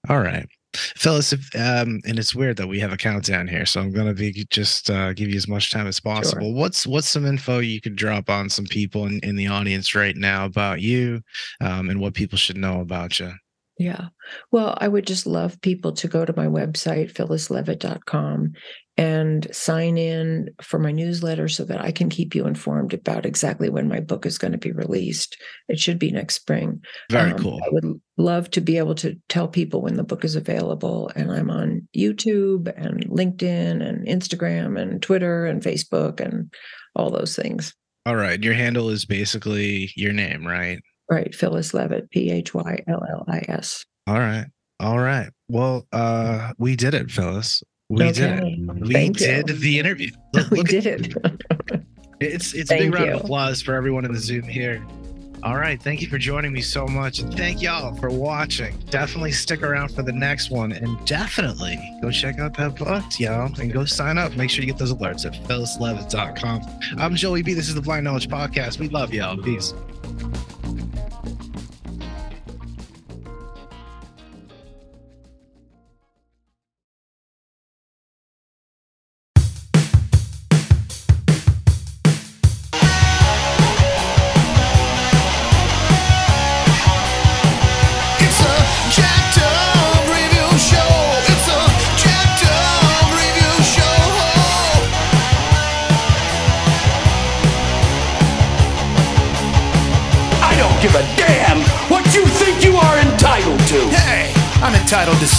All 0.09 0.19
right. 0.19 0.47
Phyllis, 0.75 1.31
if, 1.31 1.55
um, 1.55 2.01
and 2.05 2.19
it's 2.19 2.35
weird 2.35 2.57
that 2.57 2.67
we 2.67 2.79
have 2.79 2.91
a 2.91 2.97
countdown 2.97 3.47
here, 3.47 3.65
so 3.65 3.79
I'm 3.79 3.91
gonna 3.91 4.13
be 4.13 4.45
just 4.49 4.89
uh, 4.89 5.13
give 5.13 5.29
you 5.29 5.38
as 5.38 5.47
much 5.47 5.71
time 5.71 5.88
as 5.88 5.99
possible. 5.99 6.41
Sure. 6.41 6.53
What's 6.53 6.88
what's 6.88 7.07
some 7.07 7.25
info 7.25 7.59
you 7.59 7.79
could 7.79 7.95
drop 7.95 8.29
on 8.29 8.49
some 8.49 8.65
people 8.65 9.05
in, 9.05 9.19
in 9.19 9.35
the 9.35 9.47
audience 9.47 9.95
right 9.95 10.15
now 10.15 10.45
about 10.45 10.81
you, 10.81 11.21
um, 11.61 11.89
and 11.89 12.01
what 12.01 12.13
people 12.13 12.38
should 12.38 12.57
know 12.57 12.81
about 12.81 13.19
you? 13.19 13.31
Yeah. 13.77 14.07
Well, 14.51 14.77
I 14.79 14.88
would 14.88 15.05
just 15.05 15.27
love 15.27 15.59
people 15.61 15.91
to 15.93 16.07
go 16.07 16.23
to 16.23 16.33
my 16.35 16.47
website, 16.47 17.11
phyllisleavitt.com, 17.11 18.53
and 18.95 19.47
sign 19.53 19.97
in 19.97 20.49
for 20.61 20.79
my 20.79 20.93
newsletter 20.93 21.49
so 21.49 21.65
that 21.65 21.81
I 21.81 21.91
can 21.91 22.09
keep 22.09 22.33
you 22.33 22.47
informed 22.47 22.93
about 22.93 23.25
exactly 23.25 23.69
when 23.69 23.89
my 23.89 23.99
book 23.99 24.25
is 24.25 24.38
going 24.38 24.53
to 24.53 24.57
be 24.57 24.71
released. 24.71 25.35
It 25.67 25.77
should 25.77 25.99
be 25.99 26.11
next 26.11 26.35
spring. 26.35 26.81
Very 27.11 27.31
um, 27.31 27.39
cool. 27.39 27.59
I 27.65 27.69
would 27.69 27.99
love 28.17 28.49
to 28.51 28.61
be 28.61 28.77
able 28.77 28.95
to 28.95 29.17
tell 29.27 29.49
people 29.49 29.81
when 29.81 29.95
the 29.95 30.03
book 30.03 30.23
is 30.23 30.38
available. 30.38 31.11
And 31.13 31.29
I'm 31.29 31.49
on 31.49 31.85
YouTube 31.95 32.71
and 32.77 33.05
LinkedIn 33.07 33.85
and 33.85 34.07
Instagram 34.07 34.79
and 34.81 35.01
Twitter 35.01 35.45
and 35.45 35.61
Facebook 35.61 36.21
and 36.21 36.53
all 36.95 37.09
those 37.09 37.35
things. 37.35 37.73
All 38.05 38.15
right. 38.15 38.41
Your 38.41 38.53
handle 38.53 38.89
is 38.89 39.03
basically 39.03 39.91
your 39.97 40.13
name, 40.13 40.47
right? 40.47 40.79
Right. 41.09 41.33
Phyllis 41.33 41.73
Leavitt, 41.73 42.09
P 42.09 42.31
H 42.31 42.53
Y 42.53 42.83
L 42.87 43.03
L 43.09 43.25
I 43.27 43.43
S. 43.47 43.85
All 44.07 44.19
right. 44.19 44.47
All 44.79 44.99
right. 44.99 45.29
Well, 45.47 45.85
uh, 45.91 46.53
we 46.57 46.75
did 46.75 46.93
it, 46.93 47.11
Phyllis. 47.11 47.63
We 47.89 48.03
okay. 48.03 48.11
did 48.13 48.43
it. 48.43 48.81
We 48.81 48.93
Thank 48.93 49.17
did 49.17 49.49
you. 49.49 49.55
the 49.55 49.79
interview. 49.79 50.11
Look, 50.33 50.51
we 50.51 50.63
did 50.63 50.85
it. 50.85 51.13
it's 52.19 52.53
it's 52.53 52.71
a 52.71 52.77
big 52.77 52.93
round 52.93 53.09
of 53.09 53.21
applause 53.21 53.61
for 53.61 53.73
everyone 53.75 54.05
in 54.05 54.11
the 54.11 54.19
Zoom 54.19 54.43
here. 54.43 54.85
All 55.43 55.57
right. 55.57 55.79
Thank 55.79 56.01
you 56.01 56.07
for 56.07 56.17
joining 56.17 56.51
me 56.51 56.61
so 56.61 56.87
much. 56.87 57.19
And 57.19 57.31
thank 57.31 57.61
y'all 57.61 57.93
for 57.97 58.09
watching. 58.09 58.75
Definitely 58.89 59.31
stick 59.31 59.61
around 59.61 59.93
for 59.93 60.01
the 60.01 60.11
next 60.11 60.49
one. 60.49 60.71
And 60.71 61.05
definitely 61.05 61.77
go 62.01 62.09
check 62.09 62.39
out 62.39 62.57
that 62.57 62.75
book, 62.75 63.03
y'all. 63.19 63.53
And 63.59 63.71
go 63.71 63.85
sign 63.85 64.17
up. 64.17 64.35
Make 64.35 64.49
sure 64.49 64.63
you 64.63 64.71
get 64.71 64.79
those 64.79 64.91
alerts 64.91 65.23
at 65.23 65.33
phyllisleavitt.com. 65.47 66.61
I'm 66.97 67.15
Joey 67.15 67.43
B. 67.43 67.53
This 67.53 67.69
is 67.69 67.75
the 67.75 67.81
Blind 67.81 68.05
Knowledge 68.05 68.27
Podcast. 68.27 68.79
We 68.79 68.89
love 68.89 69.13
y'all. 69.13 69.37
Peace. 69.37 69.75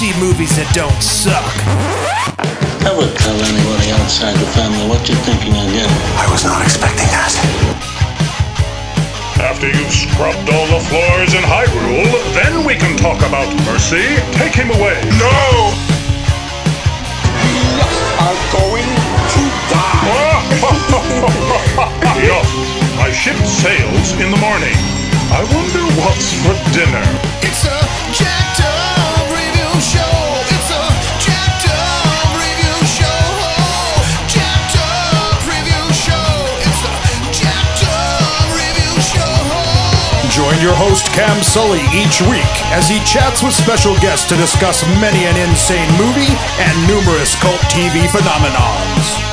See 0.06 0.20
movies 0.20 0.54
that 0.56 0.68
don't 0.74 1.02
suck. 1.02 1.54
Never 2.82 3.06
tell 3.18 3.34
anybody 3.34 3.90
outside 3.98 4.36
the 4.38 4.46
family 4.54 4.86
what 4.86 5.02
you're 5.08 5.18
thinking 5.26 5.54
of 5.58 5.66
getting. 5.74 6.02
I 6.20 6.26
was 6.30 6.44
not 6.46 6.62
expecting 6.62 7.08
that. 7.10 7.32
After 9.42 9.66
you've 9.66 9.90
scrubbed 9.90 10.46
all 10.46 10.66
the 10.70 10.82
floors 10.86 11.34
in 11.34 11.42
Hyrule, 11.42 12.06
then 12.38 12.62
we 12.62 12.78
can 12.78 12.94
talk 12.98 13.18
about 13.26 13.50
mercy. 13.66 14.04
Take 14.38 14.54
him 14.54 14.70
away. 14.70 14.96
No! 15.18 15.74
We 17.42 17.56
are 18.22 18.38
going 18.54 18.86
to 18.86 19.42
die. 19.70 20.06
Enough. 22.22 22.50
My 23.00 23.10
ship 23.10 23.38
sails 23.42 24.14
in 24.22 24.30
the 24.30 24.40
morning. 24.40 24.76
I 25.34 25.42
wonder 25.50 25.82
what's 25.98 26.30
for 26.46 26.54
dinner. 26.70 27.06
It's 27.42 27.66
a 27.66 27.78
jacked 28.14 28.75
your 40.66 40.74
host 40.74 41.06
Cam 41.12 41.44
Sully 41.44 41.82
each 41.94 42.20
week 42.22 42.54
as 42.74 42.88
he 42.88 42.98
chats 43.04 43.40
with 43.40 43.54
special 43.54 43.94
guests 44.00 44.26
to 44.28 44.34
discuss 44.34 44.84
many 45.00 45.24
an 45.24 45.36
insane 45.48 45.88
movie 45.92 46.34
and 46.58 46.88
numerous 46.88 47.36
cult 47.36 47.60
TV 47.70 48.08
phenomenons. 48.08 49.25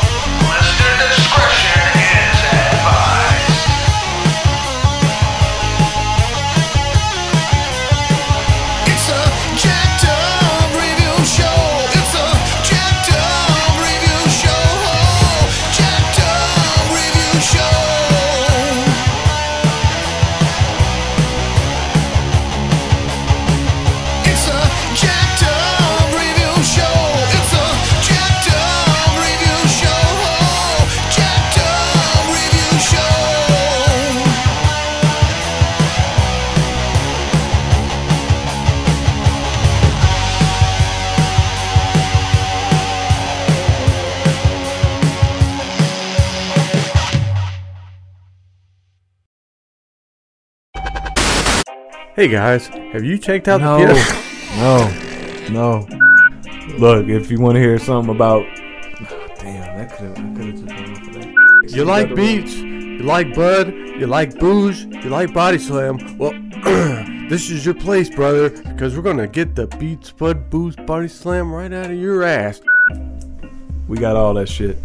Hey 52.15 52.27
guys, 52.27 52.67
have 52.67 53.03
you 53.03 53.17
checked 53.17 53.47
out 53.47 53.59
No, 53.59 53.79
the 53.79 55.49
no, 55.51 55.87
no. 55.87 56.77
Look, 56.77 57.07
if 57.07 57.31
you 57.31 57.39
want 57.39 57.55
to 57.55 57.59
hear 57.59 57.79
something 57.79 58.15
about 58.15 58.45
Damn, 59.39 59.75
that 59.75 59.97
could 59.97 60.15
have. 60.15 60.17
I 60.19 60.35
could 60.35 60.45
have 60.45 60.53
just 60.53 61.07
of 61.07 61.13
that. 61.15 61.75
You 61.75 61.85
like 61.85 62.13
beats, 62.13 62.53
you 62.53 62.99
like 62.99 63.33
bud, 63.33 63.73
you 63.73 64.05
like 64.05 64.37
booze, 64.37 64.83
you 64.83 65.09
like 65.09 65.33
body 65.33 65.57
slam. 65.57 66.19
Well, 66.19 66.33
this 67.29 67.49
is 67.49 67.65
your 67.65 67.73
place, 67.73 68.11
brother, 68.11 68.51
because 68.51 68.95
we're 68.95 69.01
gonna 69.01 69.27
get 69.27 69.55
the 69.55 69.65
beats, 69.65 70.11
bud, 70.11 70.51
booze, 70.51 70.75
body 70.75 71.07
slam 71.07 71.51
right 71.51 71.73
out 71.73 71.87
of 71.87 71.97
your 71.97 72.21
ass. 72.21 72.61
we 73.87 73.97
got 73.97 74.15
all 74.15 74.35
that 74.35 74.47
shit. 74.47 74.77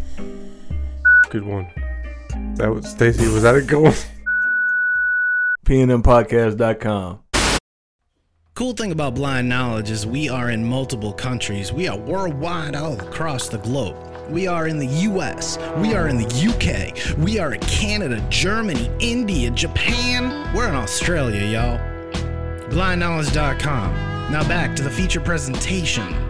Good 1.28 1.44
one. 1.44 1.68
That 2.54 2.72
was 2.72 2.88
Stacy. 2.88 3.28
Was 3.28 3.42
that 3.42 3.54
a 3.54 3.60
good 3.60 3.82
one? 3.82 3.94
PNMPodcast.com. 5.68 7.18
Cool 8.54 8.72
thing 8.72 8.90
about 8.90 9.14
Blind 9.14 9.48
Knowledge 9.48 9.90
is 9.90 10.06
we 10.06 10.30
are 10.30 10.50
in 10.50 10.64
multiple 10.64 11.12
countries. 11.12 11.72
We 11.72 11.86
are 11.88 11.96
worldwide 11.96 12.74
all 12.74 12.98
across 12.98 13.50
the 13.50 13.58
globe. 13.58 13.96
We 14.30 14.46
are 14.46 14.66
in 14.66 14.78
the 14.78 14.86
US. 14.86 15.58
We 15.76 15.94
are 15.94 16.08
in 16.08 16.16
the 16.16 16.24
UK. 16.24 17.18
We 17.18 17.38
are 17.38 17.52
in 17.52 17.60
Canada, 17.60 18.26
Germany, 18.30 18.90
India, 18.98 19.50
Japan. 19.50 20.54
We're 20.56 20.68
in 20.68 20.74
Australia, 20.74 21.44
y'all. 21.44 21.78
BlindKnowledge.com. 22.70 24.32
Now 24.32 24.48
back 24.48 24.74
to 24.76 24.82
the 24.82 24.90
feature 24.90 25.20
presentation. 25.20 26.27